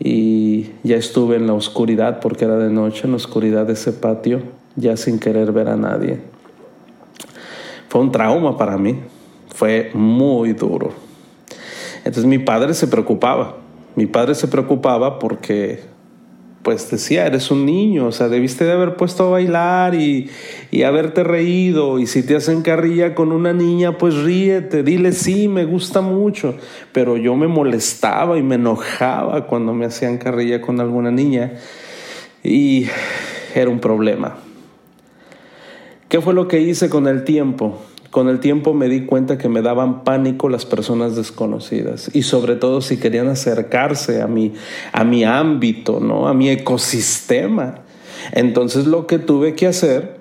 y 0.04 0.72
ya 0.82 0.96
estuve 0.96 1.36
en 1.36 1.46
la 1.46 1.52
oscuridad 1.52 2.18
porque 2.18 2.44
era 2.44 2.56
de 2.56 2.70
noche, 2.70 3.02
en 3.04 3.12
la 3.12 3.16
oscuridad 3.16 3.66
de 3.66 3.74
ese 3.74 3.92
patio, 3.92 4.42
ya 4.74 4.96
sin 4.96 5.20
querer 5.20 5.52
ver 5.52 5.68
a 5.68 5.76
nadie. 5.76 6.18
Fue 7.88 8.00
un 8.00 8.10
trauma 8.10 8.56
para 8.58 8.76
mí, 8.78 8.98
fue 9.54 9.92
muy 9.94 10.54
duro. 10.54 10.90
Entonces 11.98 12.24
mi 12.24 12.38
padre 12.38 12.74
se 12.74 12.88
preocupaba, 12.88 13.54
mi 13.94 14.06
padre 14.06 14.34
se 14.34 14.48
preocupaba 14.48 15.20
porque 15.20 15.84
pues 16.62 16.90
decía, 16.90 17.26
eres 17.26 17.50
un 17.50 17.66
niño, 17.66 18.06
o 18.06 18.12
sea, 18.12 18.28
debiste 18.28 18.64
de 18.64 18.72
haber 18.72 18.96
puesto 18.96 19.26
a 19.26 19.30
bailar 19.30 19.94
y, 19.94 20.30
y, 20.70 20.84
haberte 20.84 21.24
reído, 21.24 21.98
y 21.98 22.06
si 22.06 22.22
te 22.22 22.36
hacen 22.36 22.62
carrilla 22.62 23.14
con 23.14 23.32
una 23.32 23.52
niña, 23.52 23.98
pues 23.98 24.14
ríete, 24.14 24.82
dile 24.82 25.12
sí, 25.12 25.48
me 25.48 25.64
gusta 25.64 26.00
mucho, 26.00 26.54
pero 26.92 27.16
yo 27.16 27.34
me 27.34 27.48
molestaba 27.48 28.38
y 28.38 28.42
me 28.42 28.54
enojaba 28.54 29.46
cuando 29.46 29.74
me 29.74 29.86
hacían 29.86 30.18
carrilla 30.18 30.60
con 30.60 30.80
alguna 30.80 31.10
niña, 31.10 31.54
y 32.44 32.86
era 33.54 33.70
un 33.70 33.80
problema. 33.80 34.36
¿Qué 36.08 36.20
fue 36.20 36.34
lo 36.34 36.46
que 36.46 36.60
hice 36.60 36.88
con 36.88 37.08
el 37.08 37.24
tiempo? 37.24 37.80
Con 38.12 38.28
el 38.28 38.40
tiempo 38.40 38.74
me 38.74 38.90
di 38.90 39.06
cuenta 39.06 39.38
que 39.38 39.48
me 39.48 39.62
daban 39.62 40.04
pánico 40.04 40.50
las 40.50 40.66
personas 40.66 41.16
desconocidas 41.16 42.14
y 42.14 42.24
sobre 42.24 42.56
todo 42.56 42.82
si 42.82 42.98
querían 42.98 43.28
acercarse 43.28 44.20
a 44.20 44.26
mi, 44.26 44.52
a 44.92 45.02
mi 45.02 45.24
ámbito, 45.24 45.98
¿no? 45.98 46.28
a 46.28 46.34
mi 46.34 46.50
ecosistema. 46.50 47.76
Entonces 48.32 48.86
lo 48.86 49.06
que 49.06 49.18
tuve 49.18 49.54
que 49.54 49.66
hacer 49.66 50.18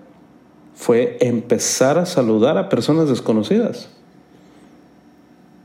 fue 0.74 1.17
empezar 1.19 1.98
a 1.98 2.05
saludar 2.05 2.57
a 2.57 2.69
personas 2.69 3.10
desconocidas. 3.10 3.89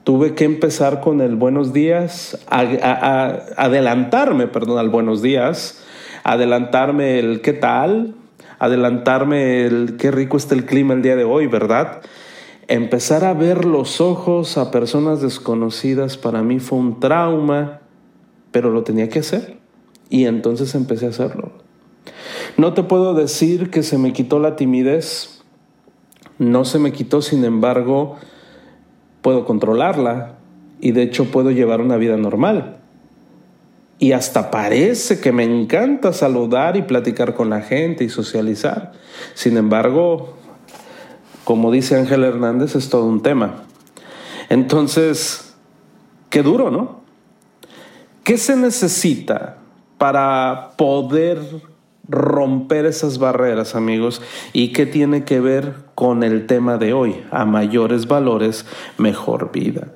Tuve 0.02 0.34
que 0.34 0.46
empezar 0.46 1.00
con 1.00 1.20
el 1.20 1.36
buenos 1.36 1.72
días, 1.72 2.44
adelantarme, 2.48 4.48
perdón, 4.48 4.80
al 4.80 4.88
buenos 4.88 5.22
días, 5.22 5.80
adelantarme 6.24 7.20
el 7.20 7.40
qué 7.40 7.52
tal, 7.52 8.15
adelantarme 8.58 9.66
el 9.66 9.96
qué 9.96 10.10
rico 10.10 10.36
está 10.36 10.54
el 10.54 10.64
clima 10.64 10.94
el 10.94 11.02
día 11.02 11.16
de 11.16 11.24
hoy, 11.24 11.46
¿verdad? 11.46 12.02
Empezar 12.68 13.24
a 13.24 13.34
ver 13.34 13.64
los 13.64 14.00
ojos 14.00 14.58
a 14.58 14.70
personas 14.70 15.20
desconocidas 15.20 16.16
para 16.16 16.42
mí 16.42 16.58
fue 16.58 16.78
un 16.78 16.98
trauma, 16.98 17.80
pero 18.50 18.70
lo 18.70 18.82
tenía 18.82 19.08
que 19.08 19.20
hacer. 19.20 19.58
Y 20.08 20.24
entonces 20.24 20.74
empecé 20.74 21.06
a 21.06 21.10
hacerlo. 21.10 21.52
No 22.56 22.74
te 22.74 22.82
puedo 22.82 23.14
decir 23.14 23.70
que 23.70 23.82
se 23.82 23.98
me 23.98 24.12
quitó 24.12 24.38
la 24.38 24.56
timidez, 24.56 25.42
no 26.38 26.64
se 26.64 26.78
me 26.78 26.92
quitó, 26.92 27.22
sin 27.22 27.44
embargo, 27.44 28.16
puedo 29.22 29.44
controlarla 29.44 30.36
y 30.80 30.92
de 30.92 31.02
hecho 31.02 31.26
puedo 31.26 31.50
llevar 31.50 31.80
una 31.80 31.96
vida 31.96 32.16
normal 32.16 32.78
y 33.98 34.12
hasta 34.12 34.50
parece 34.50 35.20
que 35.20 35.32
me 35.32 35.44
encanta 35.44 36.12
saludar 36.12 36.76
y 36.76 36.82
platicar 36.82 37.34
con 37.34 37.48
la 37.48 37.62
gente 37.62 38.04
y 38.04 38.08
socializar. 38.08 38.92
Sin 39.34 39.56
embargo, 39.56 40.36
como 41.44 41.70
dice 41.70 41.96
Ángel 41.96 42.24
Hernández, 42.24 42.74
es 42.74 42.90
todo 42.90 43.06
un 43.06 43.22
tema. 43.22 43.62
Entonces, 44.48 45.54
qué 46.28 46.42
duro, 46.42 46.70
¿no? 46.70 47.00
¿Qué 48.22 48.36
se 48.36 48.56
necesita 48.56 49.58
para 49.96 50.72
poder 50.76 51.38
romper 52.08 52.84
esas 52.84 53.18
barreras, 53.18 53.74
amigos? 53.74 54.20
¿Y 54.52 54.72
qué 54.72 54.84
tiene 54.84 55.24
que 55.24 55.40
ver 55.40 55.74
con 55.94 56.22
el 56.22 56.46
tema 56.46 56.76
de 56.76 56.92
hoy? 56.92 57.22
A 57.30 57.44
mayores 57.44 58.08
valores, 58.08 58.66
mejor 58.98 59.52
vida. 59.52 59.88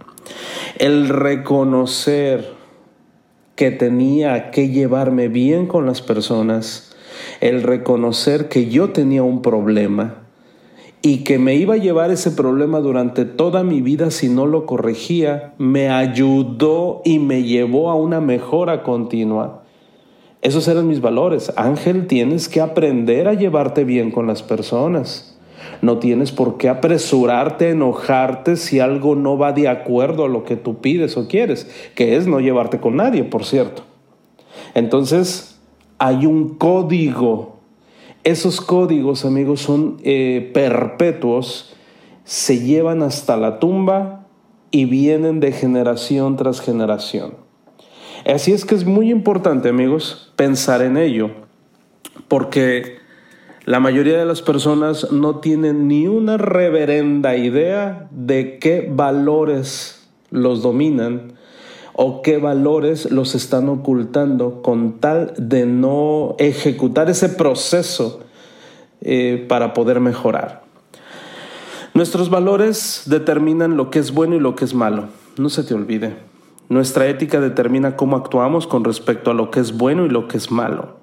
El 0.78 1.09
reconocer 1.09 2.60
que 3.61 3.71
tenía 3.71 4.50
que 4.52 4.71
llevarme 4.71 5.29
bien 5.29 5.67
con 5.67 5.85
las 5.85 6.00
personas, 6.00 6.97
el 7.43 7.62
reconocer 7.62 8.49
que 8.49 8.71
yo 8.71 8.88
tenía 8.88 9.23
un 9.23 9.43
problema 9.43 10.23
y 11.02 11.25
que 11.25 11.38
me 11.38 11.57
iba 11.57 11.75
a 11.75 11.76
llevar 11.76 12.11
ese 12.11 12.31
problema 12.31 12.81
durante 12.81 13.26
toda 13.26 13.62
mi 13.62 13.83
vida 13.83 14.11
si 14.11 14.31
no 14.31 14.47
lo 14.47 14.64
corregía, 14.64 15.52
me 15.59 15.90
ayudó 15.90 17.02
y 17.05 17.19
me 17.19 17.43
llevó 17.43 17.90
a 17.90 17.97
una 17.97 18.23
mejora 18.23 18.83
continua. 18.83 19.62
Esos 20.40 20.67
eran 20.67 20.88
mis 20.88 21.02
valores. 21.02 21.52
Ángel, 21.57 22.07
tienes 22.07 22.49
que 22.49 22.62
aprender 22.62 23.29
a 23.29 23.35
llevarte 23.35 23.85
bien 23.85 24.11
con 24.11 24.26
las 24.26 24.43
personas. 24.43 25.38
No 25.82 25.99
tienes 25.99 26.30
por 26.32 26.58
qué 26.58 26.68
apresurarte, 26.68 27.70
enojarte 27.70 28.56
si 28.56 28.80
algo 28.80 29.16
no 29.16 29.38
va 29.38 29.52
de 29.52 29.68
acuerdo 29.68 30.25
a 30.25 30.28
lo 30.28 30.44
que 30.44 30.56
tú 30.56 30.80
pides 30.80 31.16
o 31.16 31.26
quieres, 31.26 31.70
que 31.94 32.16
es 32.16 32.26
no 32.26 32.40
llevarte 32.40 32.80
con 32.80 32.96
nadie, 32.96 33.25
por 33.25 33.44
cierto. 33.44 33.82
Entonces, 34.75 35.58
hay 35.99 36.26
un 36.26 36.56
código. 36.56 37.60
Esos 38.25 38.60
códigos, 38.60 39.25
amigos, 39.25 39.60
son 39.60 39.96
eh, 40.02 40.50
perpetuos, 40.52 41.75
se 42.25 42.60
llevan 42.60 43.02
hasta 43.02 43.37
la 43.37 43.58
tumba 43.58 44.26
y 44.70 44.84
vienen 44.84 45.40
de 45.40 45.52
generación 45.52 46.37
tras 46.37 46.60
generación. 46.60 47.34
Así 48.26 48.52
es 48.52 48.64
que 48.64 48.75
es 48.75 48.84
muy 48.84 49.10
importante, 49.10 49.70
amigos, 49.70 50.32
pensar 50.37 50.82
en 50.82 50.99
ello, 50.99 51.30
porque 52.28 53.00
la 53.70 53.78
mayoría 53.78 54.18
de 54.18 54.24
las 54.24 54.42
personas 54.42 55.12
no 55.12 55.36
tienen 55.36 55.86
ni 55.86 56.08
una 56.08 56.36
reverenda 56.36 57.36
idea 57.36 58.08
de 58.10 58.58
qué 58.58 58.90
valores 58.92 60.08
los 60.32 60.60
dominan 60.60 61.34
o 61.92 62.20
qué 62.20 62.38
valores 62.38 63.12
los 63.12 63.36
están 63.36 63.68
ocultando 63.68 64.60
con 64.60 64.98
tal 64.98 65.34
de 65.36 65.66
no 65.66 66.34
ejecutar 66.40 67.08
ese 67.10 67.28
proceso 67.28 68.18
eh, 69.02 69.46
para 69.48 69.72
poder 69.72 70.00
mejorar. 70.00 70.64
Nuestros 71.94 72.28
valores 72.28 73.04
determinan 73.06 73.76
lo 73.76 73.88
que 73.90 74.00
es 74.00 74.12
bueno 74.12 74.34
y 74.34 74.40
lo 74.40 74.56
que 74.56 74.64
es 74.64 74.74
malo. 74.74 75.10
No 75.36 75.48
se 75.48 75.62
te 75.62 75.74
olvide. 75.74 76.16
nuestra 76.68 77.06
ética 77.06 77.38
determina 77.40 77.94
cómo 77.94 78.16
actuamos 78.16 78.66
con 78.66 78.82
respecto 78.82 79.30
a 79.30 79.34
lo 79.34 79.52
que 79.52 79.60
es 79.60 79.76
bueno 79.76 80.06
y 80.06 80.08
lo 80.08 80.26
que 80.26 80.38
es 80.38 80.50
malo. 80.50 81.00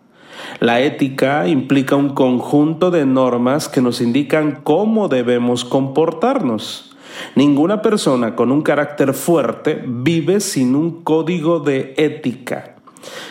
La 0.60 0.82
ética 0.82 1.48
implica 1.48 1.96
un 1.96 2.10
conjunto 2.10 2.92
de 2.92 3.06
normas 3.06 3.70
que 3.70 3.82
nos 3.82 4.02
indican 4.02 4.60
cómo 4.64 5.08
debemos 5.08 5.66
comportarnos. 5.66 6.96
Ninguna 7.36 7.82
persona 7.82 8.36
con 8.36 8.52
un 8.52 8.62
carácter 8.62 9.14
fuerte 9.14 9.82
vive 9.86 10.40
sin 10.40 10.76
un 10.76 11.04
código 11.04 11.60
de 11.60 11.94
ética. 11.98 12.76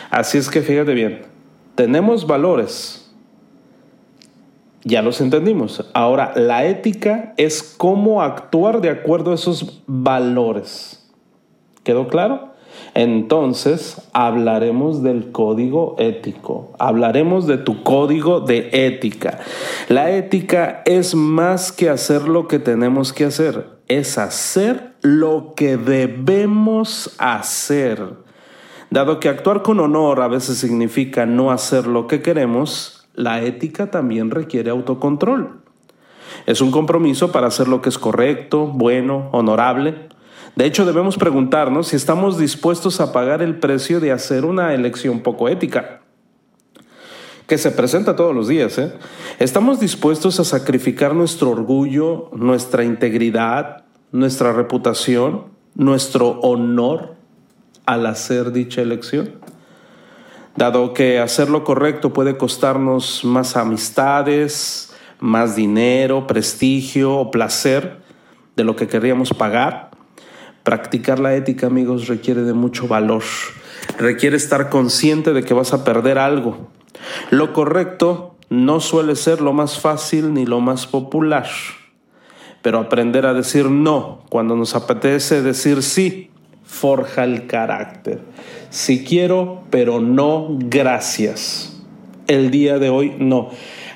Así 0.09 0.37
es 0.37 0.49
que 0.49 0.61
fíjate 0.61 0.93
bien, 0.93 1.23
tenemos 1.75 2.25
valores, 2.25 3.11
ya 4.83 5.01
los 5.01 5.19
entendimos. 5.21 5.85
Ahora, 5.93 6.33
la 6.35 6.65
ética 6.65 7.33
es 7.37 7.61
cómo 7.61 8.21
actuar 8.21 8.81
de 8.81 8.89
acuerdo 8.89 9.31
a 9.31 9.35
esos 9.35 9.83
valores. 9.85 11.09
¿Quedó 11.83 12.07
claro? 12.07 12.53
Entonces 12.93 14.01
hablaremos 14.13 15.03
del 15.03 15.31
código 15.31 15.95
ético, 15.99 16.73
hablaremos 16.79 17.45
de 17.45 17.57
tu 17.57 17.83
código 17.83 18.39
de 18.39 18.69
ética. 18.71 19.39
La 19.87 20.11
ética 20.11 20.81
es 20.85 21.13
más 21.13 21.71
que 21.71 21.89
hacer 21.89 22.23
lo 22.23 22.47
que 22.47 22.59
tenemos 22.59 23.13
que 23.13 23.25
hacer, 23.25 23.67
es 23.87 24.17
hacer 24.17 24.93
lo 25.01 25.53
que 25.55 25.77
debemos 25.77 27.13
hacer. 27.19 28.01
Dado 28.89 29.19
que 29.19 29.29
actuar 29.29 29.61
con 29.61 29.79
honor 29.79 30.21
a 30.21 30.27
veces 30.27 30.57
significa 30.57 31.25
no 31.25 31.51
hacer 31.51 31.87
lo 31.87 32.07
que 32.07 32.21
queremos, 32.21 33.07
la 33.13 33.41
ética 33.41 33.91
también 33.91 34.31
requiere 34.31 34.69
autocontrol. 34.69 35.61
Es 36.45 36.61
un 36.61 36.71
compromiso 36.71 37.31
para 37.31 37.47
hacer 37.47 37.67
lo 37.67 37.81
que 37.81 37.89
es 37.89 37.97
correcto, 37.97 38.67
bueno, 38.67 39.29
honorable, 39.33 40.07
de 40.57 40.65
hecho, 40.65 40.85
debemos 40.85 41.17
preguntarnos 41.17 41.89
si 41.89 41.95
estamos 41.95 42.39
dispuestos 42.39 42.99
a 42.99 43.11
pagar 43.13 43.43
el 43.43 43.59
precio 43.59 43.99
de 43.99 44.11
hacer 44.11 44.43
una 44.43 44.73
elección 44.73 45.19
poco 45.19 45.49
ética, 45.49 46.01
que 47.45 47.59
se 47.59 47.69
presenta 47.69 48.15
todos 48.15 48.33
los 48.33 48.47
días. 48.47 48.75
¿eh? 48.79 48.91
¿Estamos 49.37 49.79
dispuestos 49.79 50.39
a 50.39 50.43
sacrificar 50.43 51.13
nuestro 51.13 51.51
orgullo, 51.51 52.31
nuestra 52.33 52.83
integridad, 52.83 53.85
nuestra 54.11 54.51
reputación, 54.51 55.43
nuestro 55.75 56.39
honor 56.39 57.13
al 57.85 58.07
hacer 58.07 58.51
dicha 58.51 58.81
elección? 58.81 59.33
Dado 60.55 60.95
que 60.95 61.19
hacer 61.19 61.51
lo 61.51 61.63
correcto 61.63 62.13
puede 62.13 62.35
costarnos 62.35 63.23
más 63.23 63.55
amistades, 63.55 64.91
más 65.19 65.55
dinero, 65.55 66.25
prestigio 66.25 67.15
o 67.15 67.29
placer 67.29 67.97
de 68.55 68.63
lo 68.63 68.75
que 68.75 68.87
querríamos 68.87 69.35
pagar, 69.35 69.86
Practicar 70.67 71.19
la 71.19 71.33
ética, 71.33 71.67
amigos, 71.67 72.09
requiere 72.09 72.41
de 72.41 72.51
mucho 72.51 72.89
valor. 72.89 73.23
Requiere 73.97 74.35
estar 74.35 74.67
consciente 74.67 75.31
de 75.31 75.43
que 75.43 75.53
vas 75.53 75.71
a 75.71 75.85
perder 75.85 76.17
algo. 76.17 76.67
Lo 77.29 77.53
correcto 77.53 78.35
no 78.49 78.81
suele 78.81 79.15
ser 79.15 79.39
lo 79.39 79.53
más 79.53 79.79
fácil 79.79 80.33
ni 80.33 80.45
lo 80.45 80.59
más 80.59 80.85
popular. 80.85 81.47
Pero 82.61 82.79
aprender 82.79 83.25
a 83.25 83.33
decir 83.33 83.69
no 83.69 84.25
cuando 84.27 84.57
nos 84.57 84.75
apetece 84.75 85.41
decir 85.41 85.83
sí 85.83 86.31
forja 86.65 87.23
el 87.23 87.47
carácter. 87.47 88.19
Si 88.69 89.05
quiero, 89.05 89.63
pero 89.69 90.01
no 90.01 90.49
gracias. 90.59 91.81
El 92.27 92.51
día 92.51 92.77
de 92.77 92.89
hoy 92.89 93.15
no. 93.17 93.51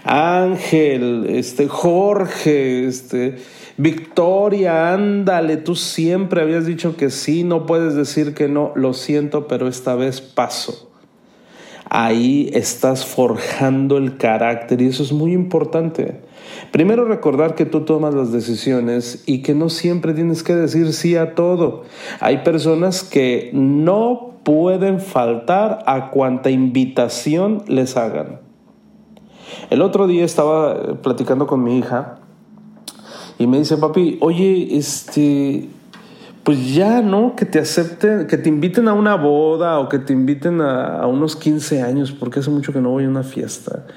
Ángel, 0.05 1.25
este 1.31 1.67
Jorge, 1.67 2.87
este 2.87 3.39
Victoria, 3.81 4.93
ándale, 4.93 5.57
tú 5.57 5.73
siempre 5.73 6.43
habías 6.43 6.67
dicho 6.67 6.95
que 6.97 7.09
sí, 7.09 7.43
no 7.43 7.65
puedes 7.65 7.95
decir 7.95 8.35
que 8.35 8.47
no, 8.47 8.71
lo 8.75 8.93
siento, 8.93 9.47
pero 9.47 9.67
esta 9.67 9.95
vez 9.95 10.21
paso. 10.21 10.91
Ahí 11.89 12.51
estás 12.53 13.07
forjando 13.07 13.97
el 13.97 14.17
carácter 14.17 14.83
y 14.83 14.85
eso 14.85 15.01
es 15.01 15.11
muy 15.11 15.33
importante. 15.33 16.21
Primero 16.71 17.05
recordar 17.05 17.55
que 17.55 17.65
tú 17.65 17.81
tomas 17.81 18.13
las 18.13 18.31
decisiones 18.31 19.23
y 19.25 19.41
que 19.41 19.55
no 19.55 19.67
siempre 19.69 20.13
tienes 20.13 20.43
que 20.43 20.53
decir 20.53 20.93
sí 20.93 21.15
a 21.15 21.33
todo. 21.33 21.81
Hay 22.19 22.43
personas 22.43 23.03
que 23.03 23.49
no 23.51 24.35
pueden 24.43 24.99
faltar 24.99 25.79
a 25.87 26.11
cuanta 26.11 26.51
invitación 26.51 27.63
les 27.67 27.97
hagan. 27.97 28.41
El 29.71 29.81
otro 29.81 30.05
día 30.05 30.23
estaba 30.23 31.01
platicando 31.01 31.47
con 31.47 31.63
mi 31.63 31.79
hija 31.79 32.20
y 33.41 33.47
me 33.47 33.57
dice, 33.57 33.77
papi, 33.77 34.19
oye, 34.21 34.77
este, 34.77 35.67
pues 36.43 36.75
ya, 36.75 37.01
¿no? 37.01 37.35
Que 37.35 37.45
te 37.45 37.57
acepten, 37.57 38.27
que 38.27 38.37
te 38.37 38.49
inviten 38.49 38.87
a 38.87 38.93
una 38.93 39.15
boda 39.15 39.79
o 39.79 39.89
que 39.89 39.97
te 39.97 40.13
inviten 40.13 40.61
a, 40.61 41.07
unos 41.07 41.35
15 41.35 41.81
años, 41.81 42.11
porque 42.11 42.41
hace 42.41 42.51
mucho 42.51 42.71
que 42.71 42.81
no 42.81 42.91
voy 42.91 43.05
a 43.05 43.09
una 43.09 43.23
fiesta. 43.23 43.87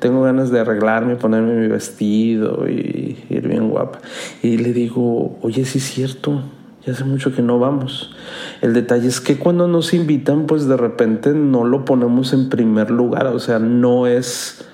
Tengo 0.00 0.22
ganas 0.22 0.50
de 0.50 0.58
arreglarme, 0.58 1.14
ponerme 1.14 1.54
mi 1.54 1.68
vestido 1.68 2.68
y 2.68 3.24
ir 3.30 3.46
bien 3.46 3.70
guapa. 3.70 4.00
Y 4.42 4.58
le 4.58 4.72
digo, 4.72 5.38
oye, 5.42 5.64
sí 5.64 5.78
es 5.78 5.84
cierto, 5.84 6.42
ya 6.84 6.92
hace 6.92 7.04
mucho 7.04 7.32
que 7.32 7.42
no 7.42 7.60
vamos. 7.60 8.16
El 8.62 8.74
detalle 8.74 9.06
es 9.06 9.20
que 9.20 9.38
cuando 9.38 9.68
nos 9.68 9.94
invitan, 9.94 10.46
pues 10.46 10.66
de 10.66 10.76
repente 10.76 11.34
no 11.34 11.62
lo 11.62 11.84
ponemos 11.84 12.32
en 12.32 12.48
primer 12.48 12.90
lugar, 12.90 13.28
o 13.28 13.38
sea, 13.38 13.60
no 13.60 14.08
es 14.08 14.67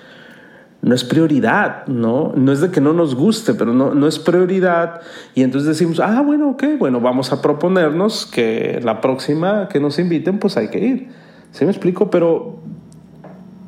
no 0.85 0.93
es 0.93 1.03
prioridad, 1.03 1.87
¿no? 1.87 2.31
No 2.35 2.51
es 2.51 2.61
de 2.61 2.69
que 2.69 2.79
no 2.79 2.93
nos 2.93 3.15
guste, 3.15 3.55
pero 3.55 3.73
no, 3.73 3.95
no 3.95 4.05
es 4.05 4.19
prioridad. 4.19 5.01
Y 5.33 5.41
entonces 5.41 5.67
decimos, 5.67 5.99
ah, 5.99 6.21
bueno, 6.21 6.51
ok, 6.51 6.63
bueno, 6.77 7.01
vamos 7.01 7.31
a 7.31 7.41
proponernos 7.41 8.27
que 8.27 8.79
la 8.83 9.01
próxima 9.01 9.67
que 9.67 9.79
nos 9.79 9.97
inviten, 9.97 10.37
pues 10.37 10.57
hay 10.57 10.67
que 10.67 10.77
ir. 10.77 11.09
¿Sí 11.49 11.65
me 11.65 11.71
explico? 11.71 12.11
Pero, 12.11 12.59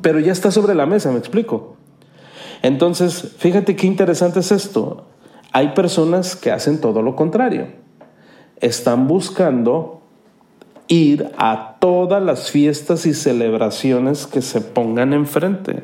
pero 0.03 0.19
ya 0.19 0.31
está 0.31 0.51
sobre 0.51 0.75
la 0.75 0.85
mesa, 0.85 1.11
me 1.11 1.17
explico. 1.17 1.75
Entonces, 2.61 3.33
fíjate 3.39 3.75
qué 3.75 3.87
interesante 3.87 4.41
es 4.41 4.51
esto. 4.51 5.07
Hay 5.53 5.69
personas 5.69 6.35
que 6.35 6.51
hacen 6.51 6.79
todo 6.79 7.01
lo 7.01 7.15
contrario. 7.15 7.69
Están 8.61 9.07
buscando 9.07 10.03
ir 10.87 11.31
a 11.39 11.77
todas 11.79 12.21
las 12.21 12.51
fiestas 12.51 13.07
y 13.07 13.15
celebraciones 13.15 14.27
que 14.27 14.43
se 14.43 14.61
pongan 14.61 15.13
enfrente. 15.13 15.81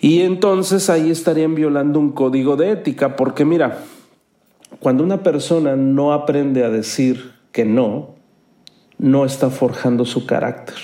Y 0.00 0.20
entonces 0.22 0.88
ahí 0.88 1.10
estarían 1.10 1.54
violando 1.54 2.00
un 2.00 2.12
código 2.12 2.56
de 2.56 2.70
ética, 2.70 3.16
porque 3.16 3.44
mira, 3.44 3.84
cuando 4.78 5.04
una 5.04 5.22
persona 5.22 5.76
no 5.76 6.12
aprende 6.12 6.64
a 6.64 6.70
decir 6.70 7.32
que 7.52 7.64
no, 7.64 8.14
no 8.98 9.24
está 9.24 9.50
forjando 9.50 10.04
su 10.04 10.26
carácter. 10.26 10.76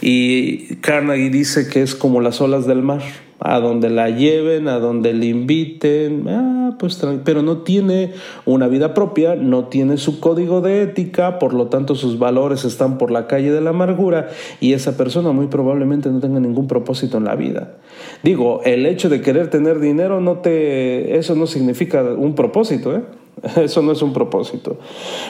Y 0.00 0.76
Carnegie 0.76 1.30
dice 1.30 1.68
que 1.68 1.82
es 1.82 1.94
como 1.94 2.20
las 2.20 2.40
olas 2.40 2.66
del 2.66 2.82
mar 2.82 3.02
a 3.40 3.58
donde 3.58 3.88
la 3.88 4.10
lleven, 4.10 4.68
a 4.68 4.78
donde 4.78 5.14
le 5.14 5.26
inviten, 5.26 6.26
ah, 6.28 6.76
pues, 6.78 7.00
pero 7.24 7.42
no 7.42 7.58
tiene 7.58 8.12
una 8.44 8.68
vida 8.68 8.92
propia, 8.92 9.34
no 9.34 9.64
tiene 9.66 9.96
su 9.96 10.20
código 10.20 10.60
de 10.60 10.82
ética, 10.82 11.38
por 11.38 11.54
lo 11.54 11.68
tanto 11.68 11.94
sus 11.94 12.18
valores 12.18 12.66
están 12.66 12.98
por 12.98 13.10
la 13.10 13.26
calle 13.26 13.50
de 13.50 13.62
la 13.62 13.70
amargura 13.70 14.28
y 14.60 14.74
esa 14.74 14.96
persona 14.96 15.32
muy 15.32 15.46
probablemente 15.46 16.10
no 16.10 16.20
tenga 16.20 16.38
ningún 16.38 16.68
propósito 16.68 17.16
en 17.16 17.24
la 17.24 17.34
vida. 17.34 17.76
Digo, 18.22 18.60
el 18.64 18.86
hecho 18.86 19.08
de 19.08 19.22
querer 19.22 19.48
tener 19.48 19.80
dinero 19.80 20.20
no 20.20 20.38
te 20.38 21.16
eso 21.16 21.34
no 21.34 21.46
significa 21.46 22.02
un 22.02 22.34
propósito, 22.34 22.94
¿eh? 22.94 23.02
Eso 23.56 23.80
no 23.80 23.92
es 23.92 24.02
un 24.02 24.12
propósito. 24.12 24.76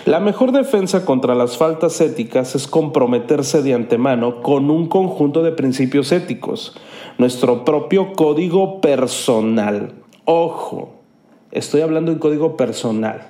La 0.04 0.18
mejor 0.18 0.52
defensa 0.52 1.04
contra 1.04 1.34
las 1.34 1.56
faltas 1.56 2.00
éticas 2.00 2.54
es 2.54 2.66
comprometerse 2.66 3.62
de 3.62 3.74
antemano 3.74 4.42
con 4.42 4.70
un 4.70 4.88
conjunto 4.88 5.42
de 5.42 5.52
principios 5.52 6.10
éticos 6.10 6.74
nuestro 7.18 7.64
propio 7.64 8.12
código 8.14 8.80
personal. 8.80 9.92
Ojo, 10.24 10.94
estoy 11.52 11.82
hablando 11.82 12.10
de 12.10 12.14
un 12.14 12.20
código 12.20 12.56
personal, 12.56 13.29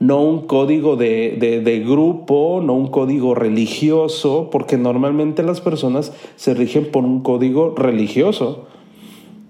no 0.00 0.22
un 0.22 0.46
código 0.46 0.96
de, 0.96 1.84
grupo, 1.86 2.60
no 2.62 2.74
un 2.74 2.88
código 2.88 3.34
religioso, 3.34 4.48
porque 4.50 4.76
normalmente 4.76 5.42
las 5.42 5.60
personas 5.60 6.12
se 6.36 6.54
rigen 6.54 6.90
por 6.90 7.04
un 7.04 7.20
código 7.20 7.74
religioso. 7.76 8.66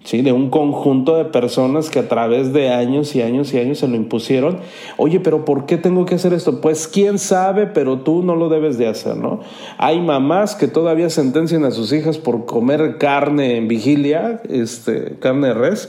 ¿sí? 0.04 0.20
de 0.20 0.32
un 0.32 0.50
conjunto 0.50 1.16
de 1.16 1.24
personas 1.24 1.88
que 1.88 1.98
a 1.98 2.08
través 2.08 2.52
de 2.52 2.68
años 2.70 3.16
y 3.16 3.22
años 3.22 3.52
y 3.54 3.58
años 3.58 3.78
se 3.78 3.88
lo 3.88 3.96
impusieron. 3.96 4.58
Oye, 4.98 5.18
pero 5.18 5.46
¿por 5.46 5.64
qué 5.64 5.78
tengo 5.78 6.04
que 6.04 6.16
hacer 6.16 6.34
esto? 6.34 6.60
Pues 6.60 6.86
quién 6.86 7.18
sabe, 7.18 7.66
pero 7.66 8.00
tú 8.00 8.22
no 8.22 8.36
lo 8.36 8.50
debes 8.50 8.76
de 8.76 8.86
hacer, 8.86 9.16
¿no? 9.16 9.40
Hay 9.78 10.00
mamás 10.00 10.54
que 10.54 10.68
todavía 10.68 11.08
sentencian 11.08 11.64
a 11.64 11.70
sus 11.70 11.90
hijas 11.92 12.18
por 12.18 12.44
comer 12.44 12.98
carne 12.98 13.56
en 13.56 13.66
vigilia, 13.66 14.42
este, 14.48 15.16
carne 15.20 15.48
de 15.48 15.54
res, 15.54 15.88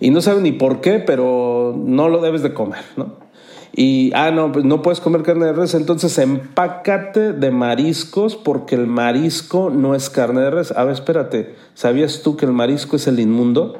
y 0.00 0.10
no 0.10 0.20
saben 0.20 0.42
ni 0.42 0.52
por 0.52 0.80
qué, 0.80 0.98
pero 0.98 1.74
no 1.76 2.08
lo 2.08 2.20
debes 2.20 2.42
de 2.42 2.52
comer, 2.52 2.82
¿no? 2.96 3.26
Y, 3.78 4.10
ah, 4.14 4.30
no, 4.30 4.52
pues 4.52 4.64
no 4.64 4.80
puedes 4.80 5.00
comer 5.00 5.22
carne 5.22 5.46
de 5.46 5.52
res, 5.52 5.74
entonces 5.74 6.16
empácate 6.16 7.34
de 7.34 7.50
mariscos 7.50 8.34
porque 8.34 8.74
el 8.74 8.86
marisco 8.86 9.68
no 9.68 9.94
es 9.94 10.08
carne 10.08 10.40
de 10.40 10.50
res. 10.50 10.72
A 10.72 10.84
ver, 10.84 10.94
espérate, 10.94 11.54
¿sabías 11.74 12.22
tú 12.22 12.38
que 12.38 12.46
el 12.46 12.52
marisco 12.52 12.96
es 12.96 13.06
el 13.06 13.20
inmundo? 13.20 13.78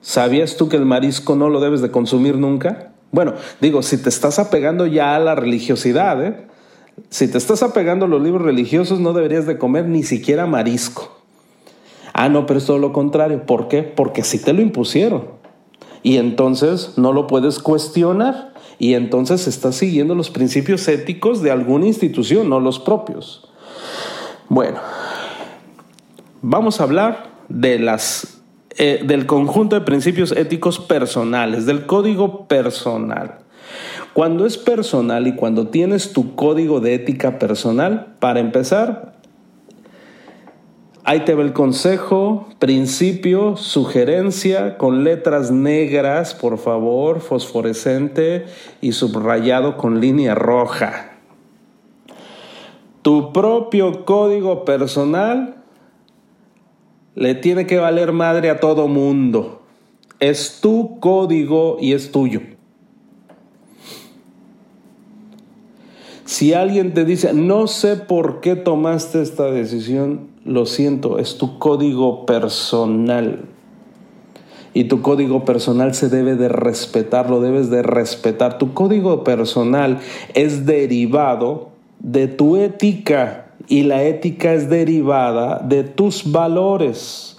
¿Sabías 0.00 0.56
tú 0.56 0.70
que 0.70 0.76
el 0.76 0.86
marisco 0.86 1.36
no 1.36 1.50
lo 1.50 1.60
debes 1.60 1.82
de 1.82 1.90
consumir 1.90 2.38
nunca? 2.38 2.92
Bueno, 3.12 3.34
digo, 3.60 3.82
si 3.82 3.98
te 3.98 4.08
estás 4.08 4.38
apegando 4.38 4.86
ya 4.86 5.14
a 5.14 5.20
la 5.20 5.34
religiosidad, 5.34 6.24
¿eh? 6.24 6.46
si 7.10 7.28
te 7.28 7.36
estás 7.36 7.62
apegando 7.62 8.06
a 8.06 8.08
los 8.08 8.22
libros 8.22 8.42
religiosos, 8.42 9.00
no 9.00 9.12
deberías 9.12 9.46
de 9.46 9.58
comer 9.58 9.86
ni 9.86 10.02
siquiera 10.02 10.46
marisco. 10.46 11.17
Ah, 12.20 12.28
no, 12.28 12.46
pero 12.46 12.58
es 12.58 12.66
todo 12.66 12.78
lo 12.78 12.92
contrario. 12.92 13.46
¿Por 13.46 13.68
qué? 13.68 13.84
Porque 13.84 14.24
si 14.24 14.42
te 14.42 14.52
lo 14.52 14.60
impusieron. 14.60 15.28
Y 16.02 16.16
entonces 16.16 16.94
no 16.96 17.12
lo 17.12 17.28
puedes 17.28 17.60
cuestionar. 17.60 18.54
Y 18.80 18.94
entonces 18.94 19.46
estás 19.46 19.76
siguiendo 19.76 20.16
los 20.16 20.28
principios 20.28 20.88
éticos 20.88 21.42
de 21.42 21.52
alguna 21.52 21.86
institución, 21.86 22.48
no 22.48 22.58
los 22.58 22.80
propios. 22.80 23.48
Bueno, 24.48 24.80
vamos 26.42 26.80
a 26.80 26.84
hablar 26.84 27.30
de 27.48 27.78
las, 27.78 28.40
eh, 28.78 29.00
del 29.06 29.26
conjunto 29.26 29.76
de 29.76 29.82
principios 29.82 30.32
éticos 30.32 30.80
personales, 30.80 31.66
del 31.66 31.86
código 31.86 32.48
personal. 32.48 33.38
Cuando 34.12 34.44
es 34.44 34.58
personal 34.58 35.28
y 35.28 35.36
cuando 35.36 35.68
tienes 35.68 36.12
tu 36.12 36.34
código 36.34 36.80
de 36.80 36.94
ética 36.94 37.38
personal, 37.38 38.16
para 38.18 38.40
empezar, 38.40 39.17
ahí 41.08 41.20
te 41.20 41.34
va 41.34 41.42
el 41.42 41.54
consejo, 41.54 42.48
principio, 42.58 43.56
sugerencia 43.56 44.76
con 44.76 45.04
letras 45.04 45.50
negras, 45.50 46.34
por 46.34 46.58
favor, 46.58 47.20
fosforescente 47.20 48.44
y 48.82 48.92
subrayado 48.92 49.78
con 49.78 50.02
línea 50.02 50.34
roja. 50.34 51.12
Tu 53.00 53.32
propio 53.32 54.04
código 54.04 54.66
personal 54.66 55.64
le 57.14 57.34
tiene 57.34 57.66
que 57.66 57.78
valer 57.78 58.12
madre 58.12 58.50
a 58.50 58.60
todo 58.60 58.86
mundo. 58.86 59.62
Es 60.20 60.60
tu 60.60 61.00
código 61.00 61.78
y 61.80 61.94
es 61.94 62.12
tuyo. 62.12 62.42
Si 66.26 66.52
alguien 66.52 66.92
te 66.92 67.06
dice, 67.06 67.32
no 67.32 67.66
sé 67.66 67.96
por 67.96 68.40
qué 68.40 68.56
tomaste 68.56 69.22
esta 69.22 69.50
decisión, 69.50 70.28
lo 70.48 70.66
siento, 70.66 71.18
es 71.18 71.38
tu 71.38 71.58
código 71.58 72.26
personal. 72.26 73.44
Y 74.74 74.84
tu 74.84 75.02
código 75.02 75.44
personal 75.44 75.94
se 75.94 76.08
debe 76.08 76.36
de 76.36 76.48
respetar, 76.48 77.30
lo 77.30 77.40
debes 77.40 77.70
de 77.70 77.82
respetar. 77.82 78.58
Tu 78.58 78.74
código 78.74 79.24
personal 79.24 79.98
es 80.34 80.66
derivado 80.66 81.68
de 82.00 82.28
tu 82.28 82.56
ética 82.56 83.46
y 83.66 83.82
la 83.82 84.02
ética 84.04 84.54
es 84.54 84.68
derivada 84.68 85.60
de 85.60 85.84
tus 85.84 86.30
valores. 86.30 87.37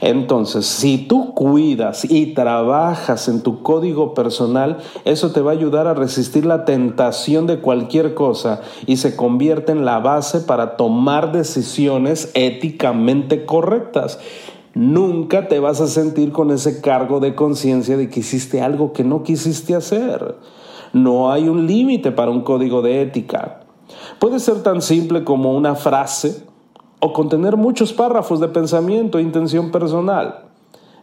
Entonces, 0.00 0.66
si 0.66 0.98
tú 0.98 1.34
cuidas 1.34 2.04
y 2.10 2.34
trabajas 2.34 3.28
en 3.28 3.42
tu 3.42 3.62
código 3.62 4.14
personal, 4.14 4.78
eso 5.04 5.32
te 5.32 5.40
va 5.40 5.50
a 5.52 5.54
ayudar 5.54 5.86
a 5.86 5.94
resistir 5.94 6.46
la 6.46 6.64
tentación 6.64 7.46
de 7.46 7.60
cualquier 7.60 8.14
cosa 8.14 8.60
y 8.86 8.96
se 8.96 9.16
convierte 9.16 9.72
en 9.72 9.84
la 9.84 9.98
base 9.98 10.40
para 10.40 10.76
tomar 10.76 11.32
decisiones 11.32 12.30
éticamente 12.34 13.44
correctas. 13.44 14.18
Nunca 14.74 15.48
te 15.48 15.58
vas 15.58 15.80
a 15.80 15.88
sentir 15.88 16.30
con 16.30 16.50
ese 16.50 16.80
cargo 16.80 17.18
de 17.18 17.34
conciencia 17.34 17.96
de 17.96 18.08
que 18.08 18.20
hiciste 18.20 18.60
algo 18.60 18.92
que 18.92 19.02
no 19.02 19.22
quisiste 19.24 19.74
hacer. 19.74 20.36
No 20.92 21.32
hay 21.32 21.48
un 21.48 21.66
límite 21.66 22.12
para 22.12 22.30
un 22.30 22.42
código 22.42 22.80
de 22.80 23.02
ética. 23.02 23.60
Puede 24.20 24.38
ser 24.38 24.62
tan 24.62 24.80
simple 24.82 25.24
como 25.24 25.54
una 25.54 25.74
frase 25.74 26.44
o 27.00 27.12
contener 27.12 27.56
muchos 27.56 27.92
párrafos 27.92 28.40
de 28.40 28.48
pensamiento 28.48 29.18
e 29.18 29.22
intención 29.22 29.70
personal. 29.70 30.44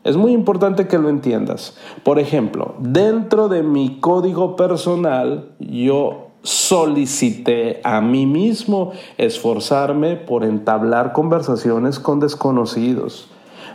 Es 0.03 0.15
muy 0.15 0.31
importante 0.31 0.87
que 0.87 0.97
lo 0.97 1.09
entiendas. 1.09 1.77
Por 2.03 2.19
ejemplo, 2.19 2.75
dentro 2.79 3.49
de 3.49 3.63
mi 3.63 3.99
código 3.99 4.55
personal, 4.55 5.49
yo 5.59 6.27
solicité 6.43 7.81
a 7.83 7.99
mí 7.99 8.25
mismo 8.25 8.91
esforzarme 9.17 10.15
por 10.15 10.45
entablar 10.45 11.11
conversaciones 11.11 11.99
con 11.99 12.19
desconocidos 12.19 13.27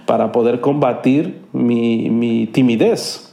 para 0.06 0.32
poder 0.32 0.60
combatir 0.60 1.44
mi, 1.52 2.08
mi 2.08 2.46
timidez 2.46 3.32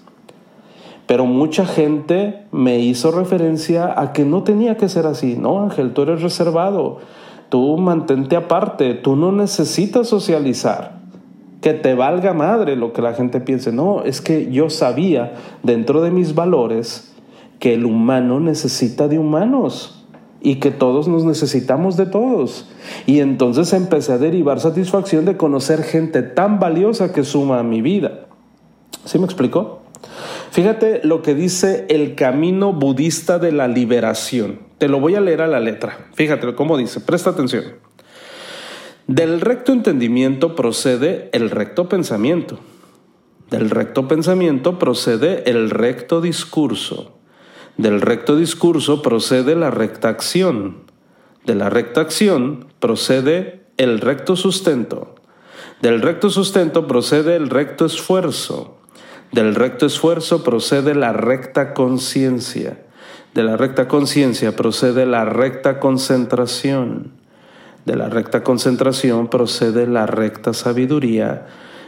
pero 1.10 1.26
mucha 1.26 1.66
gente 1.66 2.46
me 2.52 2.78
hizo 2.78 3.10
referencia 3.10 4.00
a 4.00 4.14
que 4.14 4.26
no 4.26 4.44
tenía 4.44 4.78
que 4.78 4.88
ser 4.90 5.08
así. 5.08 5.38
No, 5.40 5.64
Ángel, 5.64 5.92
tú 5.92 6.04
eres 6.04 6.22
reservado. 6.22 7.00
Tú 7.50 7.78
mantente 7.78 8.36
aparte. 8.36 8.94
Tú 8.94 9.16
no 9.16 9.32
necesitas 9.32 10.08
socializar. 10.08 11.00
Que 11.62 11.74
te 11.74 11.94
valga 11.94 12.34
madre 12.34 12.76
lo 12.76 12.94
que 12.94 13.02
la 13.02 13.14
gente 13.14 13.42
piense. 13.42 13.72
No, 13.72 14.04
es 14.04 14.22
que 14.22 14.52
yo 14.52 14.70
sabía 14.70 15.34
dentro 15.64 16.02
de 16.02 16.12
mis 16.12 16.34
valores 16.34 17.14
que 17.60 17.74
el 17.74 17.86
humano 17.86 18.40
necesita 18.40 19.08
de 19.08 19.20
humanos 19.20 20.06
y 20.42 20.56
que 20.56 20.72
todos 20.72 21.08
nos 21.08 21.26
necesitamos 21.26 21.98
de 21.98 22.06
todos. 22.06 22.70
Y 23.06 23.20
entonces 23.20 23.74
empecé 23.74 24.14
a 24.14 24.18
derivar 24.18 24.60
satisfacción 24.60 25.26
de 25.26 25.38
conocer 25.38 25.84
gente 25.84 26.22
tan 26.22 26.60
valiosa 26.60 27.12
que 27.12 27.24
suma 27.24 27.60
a 27.60 27.64
mi 27.64 27.82
vida. 27.82 28.28
¿Sí 29.06 29.20
me 29.20 29.26
explicó? 29.26 29.82
Fíjate 30.52 31.02
lo 31.04 31.22
que 31.22 31.36
dice 31.36 31.86
el 31.90 32.16
camino 32.16 32.74
budista 32.74 33.38
de 33.40 33.52
la 33.52 33.68
liberación. 33.68 34.69
Te 34.80 34.88
lo 34.88 35.00
voy 35.02 35.16
a 35.16 35.22
leer 35.22 35.42
a 35.42 35.48
la 35.48 35.60
letra. 35.60 36.08
Fíjate 36.14 36.56
cómo 36.56 36.78
dice, 36.78 37.02
presta 37.02 37.32
atención. 37.32 37.66
Del 39.08 39.42
recto 39.42 39.74
entendimiento 39.74 40.56
procede 40.56 41.30
el 41.34 41.50
recto 41.50 41.90
pensamiento. 41.90 42.60
Del 43.50 43.70
recto 43.70 44.08
pensamiento 44.08 44.80
procede 44.80 45.50
el 45.50 45.70
recto 45.70 46.22
discurso. 46.22 47.18
Del 47.76 48.00
recto 48.00 48.38
discurso 48.38 49.02
procede 49.02 49.56
la 49.56 49.70
recta 49.70 50.08
acción. 50.08 50.84
De 51.46 51.56
la 51.56 51.70
recta 51.70 52.00
acción 52.00 52.68
procede 52.80 53.66
el 53.76 54.00
recto 54.00 54.38
sustento. 54.38 55.16
Del 55.82 56.02
recto 56.02 56.30
sustento 56.30 56.88
procede 56.88 57.36
el 57.36 57.50
recto 57.50 57.86
esfuerzo. 57.86 58.78
Del 59.34 59.56
recto 59.56 59.86
esfuerzo 59.86 60.44
procede 60.44 60.96
la 60.96 61.12
recta 61.12 61.74
conciencia. 61.74 62.86
De 63.34 63.44
la 63.44 63.58
recta 63.58 63.88
conciencia 63.88 64.56
procede 64.56 65.06
la 65.06 65.26
recta 65.26 65.80
concentración. 65.80 67.12
De 67.86 67.96
la 67.96 68.10
recta 68.10 68.44
concentración 68.44 69.28
procede 69.28 69.88
la 69.88 70.06
recta 70.06 70.54
sabiduría. 70.54 71.48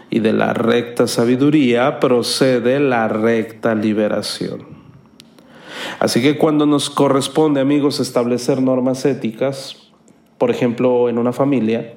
Y 0.09 0.19
de 0.19 0.33
la 0.33 0.53
recta 0.53 1.07
sabiduría 1.07 1.99
procede 1.99 2.79
la 2.79 3.07
recta 3.07 3.75
liberación. 3.75 4.81
Así 5.99 6.21
que 6.21 6.37
cuando 6.37 6.65
nos 6.65 6.89
corresponde, 6.89 7.61
amigos, 7.61 7.99
establecer 7.99 8.61
normas 8.61 9.05
éticas, 9.05 9.91
por 10.37 10.51
ejemplo, 10.51 11.09
en 11.09 11.17
una 11.17 11.33
familia, 11.33 11.93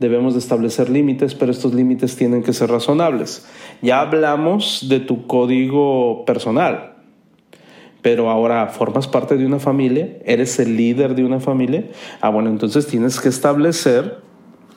debemos 0.00 0.34
de 0.34 0.40
establecer 0.40 0.90
límites, 0.90 1.34
pero 1.34 1.52
estos 1.52 1.72
límites 1.74 2.16
tienen 2.16 2.42
que 2.42 2.52
ser 2.52 2.70
razonables. 2.70 3.46
Ya 3.80 4.00
hablamos 4.00 4.86
de 4.88 5.00
tu 5.00 5.26
código 5.26 6.24
personal, 6.24 6.91
pero 8.02 8.28
ahora 8.28 8.66
formas 8.66 9.06
parte 9.06 9.36
de 9.36 9.46
una 9.46 9.60
familia, 9.60 10.18
eres 10.24 10.58
el 10.58 10.76
líder 10.76 11.14
de 11.14 11.24
una 11.24 11.40
familia. 11.40 11.86
Ah, 12.20 12.28
bueno, 12.30 12.50
entonces 12.50 12.86
tienes 12.86 13.20
que 13.20 13.28
establecer 13.28 14.18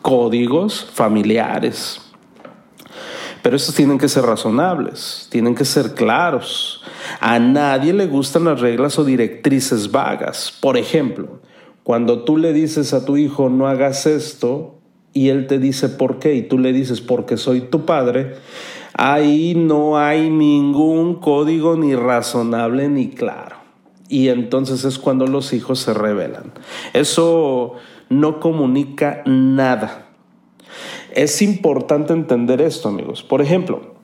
códigos 0.04 0.88
familiares. 0.94 2.00
Pero 3.42 3.56
estos 3.56 3.76
tienen 3.76 3.98
que 3.98 4.08
ser 4.08 4.24
razonables, 4.24 5.28
tienen 5.32 5.56
que 5.56 5.66
ser 5.66 5.94
claros. 5.94 6.84
A 7.20 7.40
nadie 7.40 7.94
le 7.94 8.06
gustan 8.06 8.46
las 8.46 8.62
reglas 8.62 8.98
o 9.00 9.04
directrices 9.04 9.92
vagas. 9.92 10.56
Por 10.62 10.78
ejemplo, 10.78 11.42
cuando 11.84 12.24
tú 12.24 12.38
le 12.38 12.54
dices 12.54 12.94
a 12.94 13.06
tu 13.06 13.18
hijo 13.18 13.50
no 13.50 13.68
hagas 13.68 14.06
esto, 14.06 14.76
y 15.16 15.30
él 15.30 15.48
te 15.48 15.60
dice 15.60 15.88
por 15.88 16.20
qué 16.20 16.36
y 16.36 16.42
tú 16.42 16.60
le 16.60 16.74
dices 16.74 17.00
porque 17.00 17.38
soy 17.38 17.62
tu 17.62 17.86
padre, 17.86 18.36
ahí 18.98 19.56
no 19.56 19.98
hay 19.98 20.30
ningún 20.30 21.16
código 21.16 21.76
ni 21.76 21.96
razonable 21.96 22.88
ni 22.88 23.10
claro. 23.10 23.58
Y 24.08 24.30
entonces 24.30 24.86
es 24.86 25.00
cuando 25.00 25.28
los 25.28 25.52
hijos 25.52 25.80
se 25.80 25.94
rebelan. 25.94 26.54
Eso 26.94 27.74
no 28.10 28.40
comunica 28.40 29.22
nada. 29.26 30.08
Es 31.14 31.42
importante 31.42 32.14
entender 32.14 32.62
esto, 32.62 32.90
amigos. 32.90 33.24
Por 33.24 33.42
ejemplo, 33.42 33.96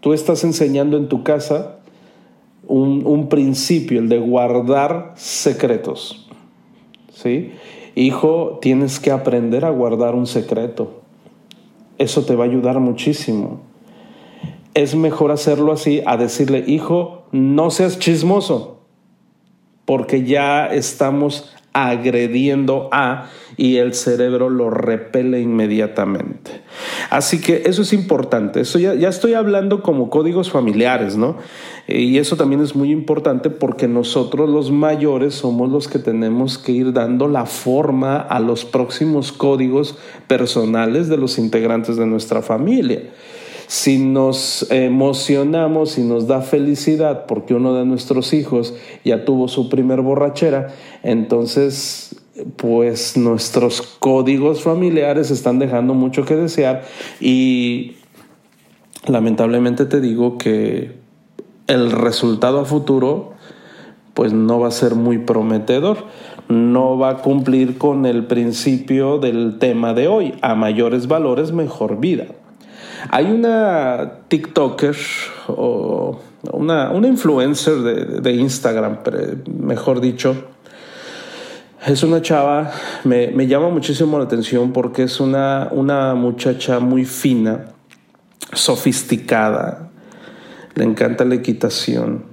tú 0.00 0.12
estás 0.12 0.44
enseñando 0.44 0.96
en 0.96 1.08
tu 1.08 1.24
casa 1.24 1.78
un, 2.66 3.06
un 3.06 3.28
principio, 3.28 3.98
el 3.98 4.08
de 4.08 4.18
guardar 4.18 5.14
secretos. 5.16 6.28
¿Sí? 7.12 7.52
Hijo, 7.96 8.58
tienes 8.60 9.00
que 9.00 9.10
aprender 9.10 9.64
a 9.64 9.70
guardar 9.70 10.14
un 10.14 10.26
secreto. 10.26 11.00
Eso 11.96 12.24
te 12.24 12.36
va 12.36 12.44
a 12.44 12.48
ayudar 12.48 12.78
muchísimo. 12.78 13.67
Es 14.74 14.94
mejor 14.94 15.32
hacerlo 15.32 15.72
así 15.72 16.02
a 16.06 16.16
decirle, 16.16 16.64
hijo, 16.66 17.26
no 17.32 17.70
seas 17.70 17.98
chismoso, 17.98 18.80
porque 19.84 20.24
ya 20.24 20.66
estamos 20.66 21.54
agrediendo 21.72 22.88
a 22.92 23.28
y 23.56 23.76
el 23.76 23.94
cerebro 23.94 24.50
lo 24.50 24.70
repele 24.70 25.40
inmediatamente. 25.40 26.62
Así 27.10 27.40
que 27.40 27.62
eso 27.66 27.82
es 27.82 27.92
importante. 27.92 28.60
Eso 28.60 28.78
ya, 28.78 28.94
ya 28.94 29.08
estoy 29.08 29.34
hablando 29.34 29.82
como 29.82 30.10
códigos 30.10 30.50
familiares, 30.50 31.16
¿no? 31.16 31.36
Y 31.88 32.18
eso 32.18 32.36
también 32.36 32.62
es 32.62 32.76
muy 32.76 32.92
importante 32.92 33.50
porque 33.50 33.88
nosotros 33.88 34.48
los 34.48 34.70
mayores 34.70 35.34
somos 35.34 35.70
los 35.70 35.88
que 35.88 35.98
tenemos 35.98 36.56
que 36.56 36.72
ir 36.72 36.92
dando 36.92 37.28
la 37.28 37.46
forma 37.46 38.16
a 38.16 38.38
los 38.40 38.64
próximos 38.64 39.32
códigos 39.32 39.96
personales 40.28 41.08
de 41.08 41.16
los 41.16 41.38
integrantes 41.38 41.96
de 41.96 42.06
nuestra 42.06 42.42
familia. 42.42 43.02
Si 43.68 43.98
nos 43.98 44.66
emocionamos 44.70 45.98
y 45.98 46.00
nos 46.00 46.26
da 46.26 46.40
felicidad 46.40 47.26
porque 47.26 47.52
uno 47.52 47.74
de 47.74 47.84
nuestros 47.84 48.32
hijos 48.32 48.74
ya 49.04 49.26
tuvo 49.26 49.46
su 49.46 49.68
primer 49.68 50.00
borrachera, 50.00 50.68
entonces 51.02 52.16
pues 52.56 53.18
nuestros 53.18 53.82
códigos 53.82 54.62
familiares 54.62 55.30
están 55.30 55.58
dejando 55.58 55.92
mucho 55.92 56.24
que 56.24 56.34
desear 56.34 56.84
y 57.20 57.96
lamentablemente 59.06 59.84
te 59.84 60.00
digo 60.00 60.38
que 60.38 60.96
el 61.66 61.90
resultado 61.90 62.60
a 62.60 62.64
futuro 62.64 63.34
pues 64.14 64.32
no 64.32 64.60
va 64.60 64.68
a 64.68 64.70
ser 64.70 64.94
muy 64.94 65.18
prometedor, 65.18 66.06
no 66.48 66.96
va 66.96 67.10
a 67.10 67.16
cumplir 67.18 67.76
con 67.76 68.06
el 68.06 68.24
principio 68.24 69.18
del 69.18 69.58
tema 69.58 69.92
de 69.92 70.08
hoy, 70.08 70.34
a 70.40 70.54
mayores 70.54 71.06
valores, 71.06 71.52
mejor 71.52 72.00
vida. 72.00 72.28
Hay 73.10 73.30
una 73.30 74.12
TikToker 74.28 74.96
o 75.48 76.20
una, 76.52 76.92
influencer 76.94 77.76
de, 77.76 78.32
Instagram, 78.32 78.98
mejor 79.60 80.00
dicho, 80.00 80.36
es 81.86 82.02
una 82.02 82.20
chava, 82.20 82.70
me, 83.04 83.28
me, 83.28 83.46
llama 83.46 83.70
muchísimo 83.70 84.18
la 84.18 84.24
atención 84.24 84.72
porque 84.72 85.04
es 85.04 85.20
una, 85.20 85.68
una 85.70 86.14
muchacha 86.14 86.80
muy 86.80 87.04
fina, 87.04 87.66
sofisticada, 88.52 89.90
le 90.74 90.84
encanta 90.84 91.24
la 91.24 91.34
equitación. 91.34 92.24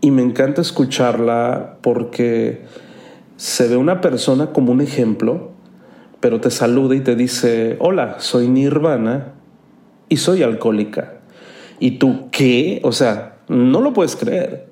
Y 0.00 0.10
me 0.10 0.22
encanta 0.22 0.60
escucharla 0.60 1.78
porque 1.80 2.64
se 3.36 3.66
ve 3.66 3.76
una 3.76 4.00
persona 4.00 4.52
como 4.52 4.70
un 4.70 4.80
ejemplo, 4.80 5.50
pero 6.20 6.40
te 6.40 6.50
saluda 6.50 6.94
y 6.94 7.00
te 7.00 7.16
dice, 7.16 7.76
hola, 7.80 8.16
soy 8.20 8.48
Nirvana 8.48 9.35
y 10.08 10.16
soy 10.18 10.42
alcohólica. 10.42 11.14
¿Y 11.78 11.92
tú 11.92 12.28
qué? 12.30 12.80
O 12.82 12.92
sea, 12.92 13.38
no 13.48 13.80
lo 13.80 13.92
puedes 13.92 14.16
creer. 14.16 14.66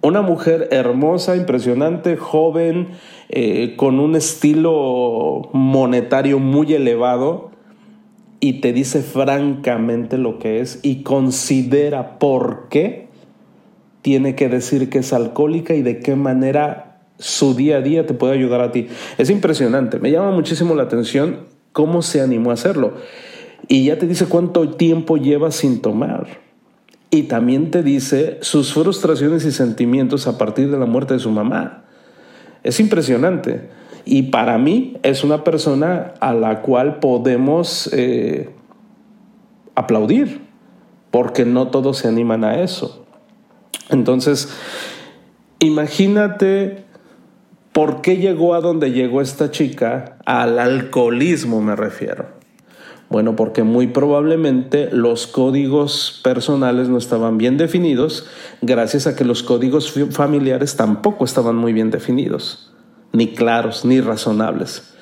Una 0.00 0.22
mujer 0.22 0.68
hermosa, 0.70 1.36
impresionante, 1.36 2.16
joven, 2.16 2.88
eh, 3.28 3.74
con 3.76 3.98
un 3.98 4.14
estilo 4.14 5.50
monetario 5.52 6.38
muy 6.38 6.72
elevado, 6.72 7.50
y 8.40 8.60
te 8.60 8.72
dice 8.72 9.02
francamente 9.02 10.16
lo 10.18 10.38
que 10.38 10.60
es 10.60 10.80
y 10.82 11.02
considera 11.02 12.18
por 12.18 12.68
qué 12.68 13.08
tiene 14.02 14.34
que 14.34 14.48
decir 14.48 14.88
que 14.90 14.98
es 14.98 15.12
alcohólica 15.12 15.74
y 15.74 15.82
de 15.82 15.98
qué 15.98 16.14
manera 16.14 17.00
su 17.18 17.54
día 17.54 17.78
a 17.78 17.80
día 17.80 18.06
te 18.06 18.14
puede 18.14 18.34
ayudar 18.34 18.60
a 18.60 18.70
ti. 18.70 18.86
Es 19.18 19.28
impresionante, 19.28 19.98
me 19.98 20.10
llama 20.10 20.30
muchísimo 20.30 20.74
la 20.74 20.84
atención 20.84 21.46
cómo 21.72 22.02
se 22.02 22.20
animó 22.20 22.50
a 22.50 22.54
hacerlo. 22.54 22.94
Y 23.68 23.84
ya 23.84 23.98
te 23.98 24.06
dice 24.06 24.26
cuánto 24.26 24.70
tiempo 24.70 25.18
lleva 25.18 25.50
sin 25.50 25.82
tomar. 25.82 26.26
Y 27.10 27.24
también 27.24 27.70
te 27.70 27.82
dice 27.82 28.38
sus 28.40 28.72
frustraciones 28.72 29.44
y 29.44 29.52
sentimientos 29.52 30.26
a 30.26 30.38
partir 30.38 30.70
de 30.70 30.78
la 30.78 30.86
muerte 30.86 31.14
de 31.14 31.20
su 31.20 31.30
mamá. 31.30 31.84
Es 32.62 32.80
impresionante. 32.80 33.68
Y 34.04 34.24
para 34.24 34.56
mí 34.56 34.96
es 35.02 35.22
una 35.22 35.44
persona 35.44 36.14
a 36.20 36.32
la 36.32 36.62
cual 36.62 36.98
podemos 36.98 37.90
eh, 37.92 38.50
aplaudir, 39.74 40.40
porque 41.10 41.44
no 41.44 41.68
todos 41.68 41.98
se 41.98 42.08
animan 42.08 42.44
a 42.44 42.62
eso. 42.62 43.04
Entonces, 43.90 44.48
imagínate 45.58 46.84
por 47.72 48.00
qué 48.00 48.16
llegó 48.16 48.54
a 48.54 48.60
donde 48.60 48.92
llegó 48.92 49.20
esta 49.20 49.50
chica, 49.50 50.18
al 50.24 50.58
alcoholismo 50.58 51.60
me 51.60 51.76
refiero. 51.76 52.37
Bueno, 53.10 53.36
porque 53.36 53.62
muy 53.62 53.86
probablemente 53.86 54.90
los 54.92 55.26
códigos 55.26 56.20
personales 56.22 56.88
no 56.88 56.98
estaban 56.98 57.38
bien 57.38 57.56
definidos, 57.56 58.26
gracias 58.60 59.06
a 59.06 59.16
que 59.16 59.24
los 59.24 59.42
códigos 59.42 59.94
familiares 60.10 60.76
tampoco 60.76 61.24
estaban 61.24 61.56
muy 61.56 61.72
bien 61.72 61.90
definidos 61.90 62.68
ni 63.12 63.28
claros, 63.28 63.84
ni 63.84 64.00
razonables. 64.00 64.94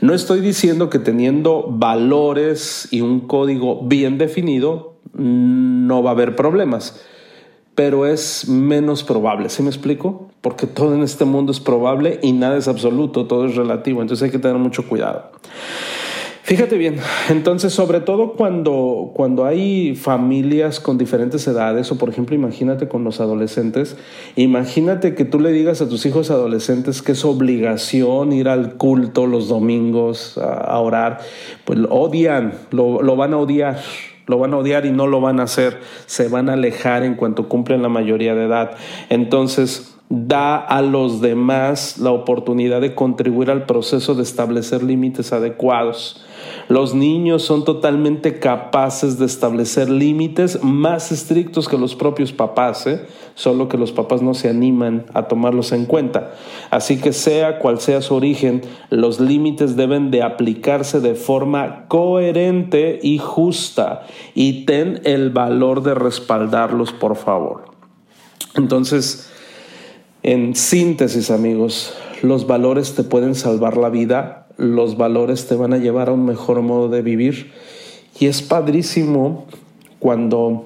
No 0.00 0.14
estoy 0.14 0.40
diciendo 0.40 0.90
que 0.90 0.98
teniendo 0.98 1.66
valores 1.68 2.88
y 2.90 3.00
un 3.00 3.20
código 3.20 3.82
bien 3.84 4.18
definido 4.18 4.96
no 5.14 6.02
va 6.02 6.10
a 6.10 6.14
haber 6.14 6.34
problemas, 6.34 7.00
pero 7.74 8.06
es 8.06 8.48
menos 8.48 9.04
probable, 9.04 9.48
¿sí 9.48 9.62
me 9.62 9.68
explico? 9.68 10.30
Porque 10.40 10.66
todo 10.66 10.94
en 10.94 11.02
este 11.02 11.24
mundo 11.24 11.52
es 11.52 11.60
probable 11.60 12.18
y 12.22 12.32
nada 12.32 12.56
es 12.56 12.66
absoluto, 12.66 13.26
todo 13.26 13.46
es 13.46 13.54
relativo, 13.54 14.02
entonces 14.02 14.24
hay 14.24 14.30
que 14.30 14.38
tener 14.38 14.58
mucho 14.58 14.88
cuidado. 14.88 15.30
Fíjate 16.44 16.76
bien, 16.76 16.96
entonces 17.28 17.72
sobre 17.72 18.00
todo 18.00 18.32
cuando, 18.32 19.12
cuando 19.14 19.44
hay 19.44 19.94
familias 19.94 20.80
con 20.80 20.98
diferentes 20.98 21.46
edades 21.46 21.92
o 21.92 21.98
por 21.98 22.08
ejemplo 22.08 22.34
imagínate 22.34 22.88
con 22.88 23.04
los 23.04 23.20
adolescentes, 23.20 23.96
imagínate 24.34 25.14
que 25.14 25.24
tú 25.24 25.38
le 25.38 25.52
digas 25.52 25.82
a 25.82 25.88
tus 25.88 26.04
hijos 26.04 26.32
adolescentes 26.32 27.00
que 27.00 27.12
es 27.12 27.24
obligación 27.24 28.32
ir 28.32 28.48
al 28.48 28.74
culto 28.74 29.28
los 29.28 29.48
domingos 29.48 30.36
a, 30.36 30.76
orar, 30.80 31.20
pues 31.64 31.78
lo 31.78 31.88
odian, 31.90 32.54
lo, 32.72 33.02
lo 33.02 33.14
van 33.14 33.34
a 33.34 33.38
odiar, 33.38 33.80
lo 34.26 34.38
van 34.38 34.52
a 34.52 34.56
odiar 34.56 34.84
y 34.84 34.90
no 34.90 35.06
lo 35.06 35.20
van 35.20 35.38
a 35.38 35.44
hacer, 35.44 35.78
se 36.06 36.26
van 36.26 36.48
a 36.48 36.54
alejar 36.54 37.04
en 37.04 37.14
cuanto 37.14 37.48
cumplen 37.48 37.82
la 37.82 37.88
mayoría 37.88 38.34
de 38.34 38.46
edad. 38.46 38.72
Entonces, 39.10 39.94
da 40.08 40.56
a 40.56 40.82
los 40.82 41.22
demás 41.22 41.96
la 41.98 42.10
oportunidad 42.10 42.82
de 42.82 42.94
contribuir 42.94 43.50
al 43.50 43.64
proceso 43.64 44.14
de 44.14 44.22
establecer 44.22 44.82
límites 44.82 45.32
adecuados. 45.32 46.22
Los 46.72 46.94
niños 46.94 47.42
son 47.42 47.66
totalmente 47.66 48.38
capaces 48.38 49.18
de 49.18 49.26
establecer 49.26 49.90
límites 49.90 50.64
más 50.64 51.12
estrictos 51.12 51.68
que 51.68 51.76
los 51.76 51.94
propios 51.94 52.32
papás, 52.32 52.86
¿eh? 52.86 53.04
solo 53.34 53.68
que 53.68 53.76
los 53.76 53.92
papás 53.92 54.22
no 54.22 54.32
se 54.32 54.48
animan 54.48 55.04
a 55.12 55.24
tomarlos 55.28 55.72
en 55.72 55.84
cuenta. 55.84 56.32
Así 56.70 56.98
que 56.98 57.12
sea 57.12 57.58
cual 57.58 57.78
sea 57.78 58.00
su 58.00 58.14
origen, 58.14 58.62
los 58.88 59.20
límites 59.20 59.76
deben 59.76 60.10
de 60.10 60.22
aplicarse 60.22 61.00
de 61.00 61.14
forma 61.14 61.84
coherente 61.88 62.98
y 63.02 63.18
justa 63.18 64.06
y 64.34 64.64
ten 64.64 65.02
el 65.04 65.28
valor 65.28 65.82
de 65.82 65.92
respaldarlos, 65.92 66.90
por 66.94 67.16
favor. 67.16 67.66
Entonces, 68.54 69.30
en 70.22 70.56
síntesis, 70.56 71.30
amigos, 71.30 71.92
los 72.22 72.46
valores 72.46 72.94
te 72.94 73.02
pueden 73.02 73.34
salvar 73.34 73.76
la 73.76 73.90
vida 73.90 74.41
los 74.62 74.96
valores 74.96 75.48
te 75.48 75.56
van 75.56 75.72
a 75.72 75.78
llevar 75.78 76.08
a 76.08 76.12
un 76.12 76.24
mejor 76.24 76.62
modo 76.62 76.88
de 76.88 77.02
vivir. 77.02 77.50
Y 78.18 78.26
es 78.26 78.42
padrísimo 78.42 79.46
cuando 79.98 80.64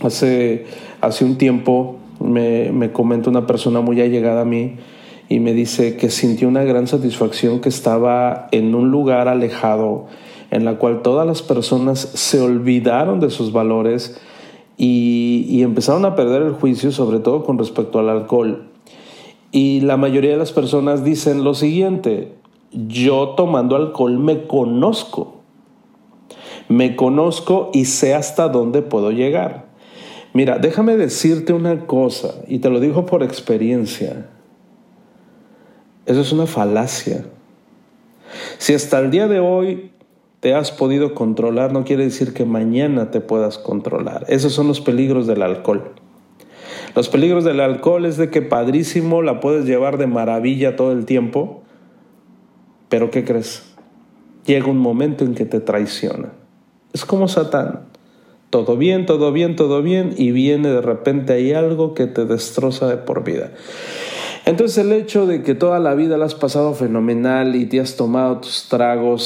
hace, 0.00 0.66
hace 1.00 1.24
un 1.24 1.36
tiempo 1.36 1.96
me, 2.20 2.70
me 2.70 2.92
comenta 2.92 3.28
una 3.28 3.46
persona 3.46 3.80
muy 3.80 4.00
allegada 4.00 4.42
a 4.42 4.44
mí 4.44 4.76
y 5.28 5.40
me 5.40 5.52
dice 5.52 5.96
que 5.96 6.10
sintió 6.10 6.46
una 6.46 6.62
gran 6.62 6.86
satisfacción 6.86 7.60
que 7.60 7.68
estaba 7.68 8.48
en 8.52 8.74
un 8.74 8.90
lugar 8.90 9.28
alejado 9.28 10.06
en 10.50 10.64
la 10.64 10.78
cual 10.78 11.02
todas 11.02 11.26
las 11.26 11.42
personas 11.42 11.98
se 11.98 12.40
olvidaron 12.40 13.20
de 13.20 13.30
sus 13.30 13.52
valores 13.52 14.18
y, 14.76 15.44
y 15.48 15.62
empezaron 15.62 16.04
a 16.04 16.14
perder 16.14 16.42
el 16.42 16.52
juicio, 16.52 16.92
sobre 16.92 17.18
todo 17.18 17.44
con 17.44 17.58
respecto 17.58 17.98
al 17.98 18.08
alcohol. 18.08 18.68
Y 19.50 19.80
la 19.80 19.96
mayoría 19.96 20.30
de 20.30 20.36
las 20.36 20.52
personas 20.52 21.04
dicen 21.04 21.42
lo 21.42 21.54
siguiente, 21.54 22.37
yo 22.72 23.30
tomando 23.30 23.76
alcohol 23.76 24.18
me 24.18 24.46
conozco. 24.46 25.42
Me 26.68 26.96
conozco 26.96 27.70
y 27.72 27.86
sé 27.86 28.14
hasta 28.14 28.48
dónde 28.48 28.82
puedo 28.82 29.10
llegar. 29.10 29.66
Mira, 30.34 30.58
déjame 30.58 30.96
decirte 30.96 31.52
una 31.52 31.86
cosa, 31.86 32.34
y 32.46 32.58
te 32.58 32.68
lo 32.68 32.80
digo 32.80 33.06
por 33.06 33.22
experiencia. 33.22 34.28
Eso 36.04 36.20
es 36.20 36.32
una 36.32 36.46
falacia. 36.46 37.24
Si 38.58 38.74
hasta 38.74 38.98
el 38.98 39.10
día 39.10 39.26
de 39.26 39.40
hoy 39.40 39.92
te 40.40 40.54
has 40.54 40.70
podido 40.70 41.14
controlar, 41.14 41.72
no 41.72 41.84
quiere 41.84 42.04
decir 42.04 42.34
que 42.34 42.44
mañana 42.44 43.10
te 43.10 43.20
puedas 43.20 43.58
controlar. 43.58 44.24
Esos 44.28 44.52
son 44.52 44.68
los 44.68 44.80
peligros 44.80 45.26
del 45.26 45.42
alcohol. 45.42 45.94
Los 46.94 47.08
peligros 47.08 47.44
del 47.44 47.60
alcohol 47.60 48.04
es 48.06 48.16
de 48.16 48.30
que 48.30 48.42
padrísimo 48.42 49.22
la 49.22 49.40
puedes 49.40 49.64
llevar 49.64 49.98
de 49.98 50.06
maravilla 50.06 50.76
todo 50.76 50.92
el 50.92 51.04
tiempo, 51.04 51.62
pero 52.88 53.10
¿qué 53.10 53.24
crees? 53.24 53.62
Llega 54.46 54.66
un 54.66 54.78
momento 54.78 55.24
en 55.24 55.34
que 55.34 55.44
te 55.44 55.60
traiciona. 55.60 56.32
Es 56.92 57.04
como 57.04 57.28
Satán. 57.28 57.80
Todo 58.50 58.78
bien, 58.78 59.04
todo 59.04 59.30
bien, 59.30 59.56
todo 59.56 59.82
bien, 59.82 60.14
y 60.16 60.30
viene 60.30 60.70
de 60.70 60.80
repente 60.80 61.34
ahí 61.34 61.52
algo 61.52 61.92
que 61.92 62.06
te 62.06 62.24
destroza 62.24 62.88
de 62.88 62.96
por 62.96 63.22
vida. 63.22 63.52
Entonces 64.48 64.78
el 64.78 64.92
hecho 64.92 65.26
de 65.26 65.42
que 65.42 65.54
toda 65.54 65.78
la 65.78 65.94
vida 65.94 66.16
la 66.16 66.24
has 66.24 66.34
pasado 66.34 66.72
fenomenal 66.72 67.54
y 67.54 67.66
te 67.66 67.80
has 67.80 67.96
tomado 67.96 68.38
tus 68.38 68.66
tragos 68.66 69.22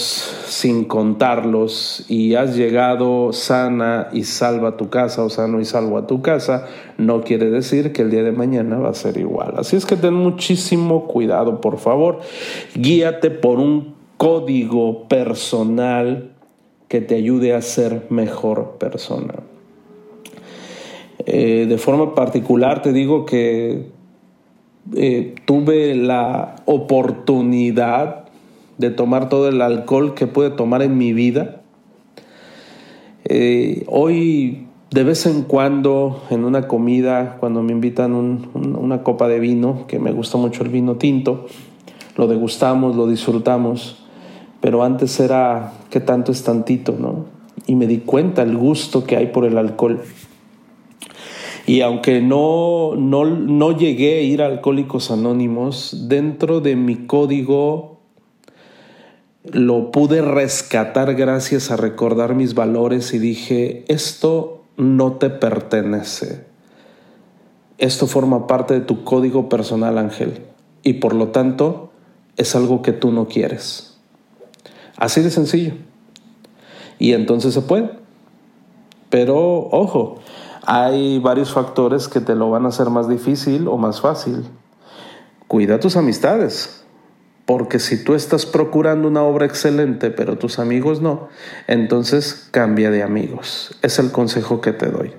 sin 0.49 0.85
contarlos 0.85 2.05
y 2.09 2.35
has 2.35 2.57
llegado 2.57 3.33
sana 3.33 4.09
y 4.13 4.25
salva 4.25 4.71
a 4.71 4.77
tu 4.77 4.91
casa 4.91 5.23
o 5.23 5.31
sano 5.31 5.61
y 5.61 5.65
salvo 5.65 5.97
a 5.97 6.09
tu 6.09 6.23
casa, 6.23 6.67
no 6.99 7.23
quiere 7.23 7.51
decir 7.51 7.93
que 7.93 8.03
el 8.03 8.11
día 8.11 8.25
de 8.25 8.33
mañana 8.33 8.79
va 8.79 8.89
a 8.89 8.95
ser 8.95 9.17
igual. 9.17 9.55
Así 9.59 9.77
es 9.77 9.87
que 9.87 9.95
ten 9.95 10.13
muchísimo 10.13 11.07
cuidado, 11.07 11.61
por 11.61 11.79
favor. 11.79 12.19
Guíate 12.75 13.31
por 13.31 13.61
un 13.61 13.95
código 14.17 15.07
personal 15.07 16.33
que 16.89 17.01
te 17.01 17.15
ayude 17.15 17.55
a 17.55 17.63
ser 17.63 18.07
mejor 18.11 18.73
persona. 18.81 19.35
Eh, 21.27 21.67
de 21.69 21.79
forma 21.79 22.17
particular 22.17 22.83
te 22.83 22.93
digo 22.93 23.25
que 23.25 24.02
eh, 24.95 25.35
tuve 25.45 25.95
la 25.95 26.57
oportunidad 26.65 28.25
de 28.79 28.91
tomar 28.91 29.29
todo 29.29 29.49
el 29.49 29.63
alcohol 29.63 30.15
que 30.15 30.27
pude 30.27 30.51
tomar 30.51 30.83
en 30.83 30.99
mi 30.99 31.13
vida. 31.13 31.63
Eh, 33.25 33.85
hoy, 33.87 34.67
de 34.91 35.05
vez 35.05 35.27
en 35.27 35.43
cuando, 35.43 36.23
en 36.31 36.45
una 36.45 36.69
comida, 36.69 37.37
cuando 37.39 37.63
me 37.63 37.73
invitan 37.73 38.13
una 38.55 39.03
copa 39.03 39.29
de 39.29 39.39
vino, 39.39 39.87
que 39.87 39.99
me 39.99 40.13
gusta 40.13 40.39
mucho 40.39 40.63
el 40.65 40.71
vino 40.71 40.97
tinto, 40.97 41.47
lo 42.17 42.27
degustamos, 42.27 42.97
lo 42.97 43.07
disfrutamos 43.07 44.03
pero 44.63 44.85
antes 44.85 45.19
era 45.19 45.73
que 45.91 45.99
tanto 45.99 46.31
es 46.31 46.45
tantito, 46.45 46.95
¿no? 46.97 47.27
Y 47.67 47.75
me 47.75 47.89
di 47.89 47.99
cuenta 47.99 48.43
el 48.43 48.57
gusto 48.57 49.03
que 49.03 49.17
hay 49.17 49.27
por 49.27 49.45
el 49.45 49.59
alcohol. 49.59 50.01
Y 51.67 51.81
aunque 51.81 52.21
no, 52.21 52.95
no, 52.97 53.25
no 53.25 53.77
llegué 53.77 54.19
a 54.19 54.23
ir 54.23 54.43
a 54.43 54.47
Alcohólicos 54.47 55.11
Anónimos, 55.11 56.09
dentro 56.09 56.61
de 56.61 56.77
mi 56.77 57.07
código 57.07 58.01
lo 59.45 59.91
pude 59.91 60.23
rescatar 60.23 61.15
gracias 61.15 61.71
a 61.71 61.77
recordar 61.77 62.35
mis 62.35 62.55
valores 62.55 63.13
y 63.13 63.19
dije, 63.19 63.85
esto 63.89 64.63
no 64.77 65.15
te 65.15 65.31
pertenece. 65.31 66.45
Esto 67.79 68.07
forma 68.07 68.47
parte 68.47 68.75
de 68.75 68.81
tu 68.81 69.03
código 69.03 69.49
personal, 69.49 69.99
Ángel. 69.99 70.43
Y 70.85 70.95
por 70.95 71.15
lo 71.15 71.29
tanto, 71.29 71.91
es 72.37 72.55
algo 72.55 72.83
que 72.83 72.93
tú 72.93 73.11
no 73.11 73.27
quieres. 73.27 73.99
Así 74.97 75.21
de 75.21 75.31
sencillo. 75.31 75.75
Y 76.99 77.13
entonces 77.13 77.55
se 77.55 77.63
puede. 77.63 77.91
Pero 79.11 79.69
ojo, 79.71 80.21
hay 80.67 81.19
varios 81.19 81.53
factores 81.53 82.09
que 82.09 82.21
te 82.21 82.35
lo 82.35 82.51
van 82.51 82.65
a 82.65 82.69
hacer 82.69 82.91
más 82.91 83.09
difícil 83.09 83.69
o 83.69 83.77
más 83.77 84.01
fácil. 84.01 84.45
Cuida 85.49 85.81
tus 85.81 85.97
amistades. 85.97 86.79
Porque 87.45 87.81
si 87.81 88.05
tú 88.05 88.15
estás 88.15 88.47
procurando 88.47 89.09
una 89.09 89.23
obra 89.23 89.47
excelente, 89.47 90.11
pero 90.11 90.39
tus 90.39 90.61
amigos 90.61 91.01
no, 91.01 91.29
entonces 91.67 92.49
cambia 92.53 92.91
de 92.91 93.03
amigos. 93.03 93.77
Es 93.83 93.99
el 93.99 94.13
consejo 94.13 94.61
que 94.61 94.73
te 94.73 94.87
doy. 94.87 95.13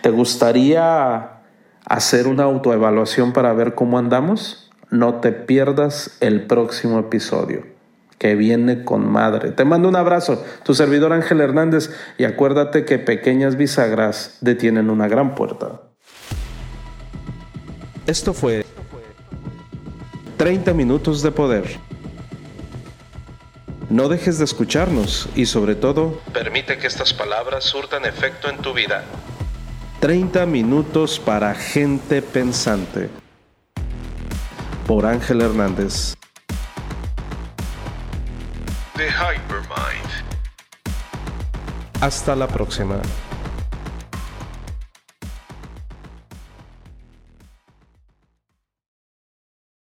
¿Te 0.00 0.10
gustaría 0.10 1.40
hacer 1.84 2.28
una 2.28 2.44
autoevaluación 2.44 3.32
para 3.32 3.52
ver 3.52 3.74
cómo 3.74 3.98
andamos? 3.98 4.70
No 4.90 5.16
te 5.16 5.32
pierdas 5.32 6.16
el 6.20 6.46
próximo 6.46 7.00
episodio 7.00 7.75
que 8.18 8.34
viene 8.34 8.84
con 8.84 9.10
madre. 9.10 9.52
Te 9.52 9.64
mando 9.64 9.88
un 9.88 9.96
abrazo, 9.96 10.44
tu 10.64 10.74
servidor 10.74 11.12
Ángel 11.12 11.40
Hernández, 11.40 11.90
y 12.18 12.24
acuérdate 12.24 12.84
que 12.84 12.98
pequeñas 12.98 13.56
bisagras 13.56 14.38
detienen 14.40 14.90
una 14.90 15.08
gran 15.08 15.34
puerta. 15.34 15.80
Esto 18.06 18.32
fue 18.32 18.64
30 20.36 20.72
minutos 20.74 21.22
de 21.22 21.32
poder. 21.32 21.64
No 23.88 24.08
dejes 24.08 24.38
de 24.38 24.44
escucharnos 24.44 25.28
y 25.36 25.46
sobre 25.46 25.76
todo, 25.76 26.20
permite 26.32 26.76
que 26.78 26.86
estas 26.86 27.14
palabras 27.14 27.64
surtan 27.64 28.04
efecto 28.04 28.48
en 28.48 28.58
tu 28.58 28.72
vida. 28.72 29.04
30 30.00 30.44
minutos 30.46 31.18
para 31.18 31.54
gente 31.54 32.20
pensante. 32.20 33.08
Por 34.86 35.06
Ángel 35.06 35.40
Hernández. 35.40 36.14
The 38.96 39.10
Hypermind. 39.10 40.08
Hasta 42.00 42.34
la 42.34 42.46
próxima. 42.46 43.02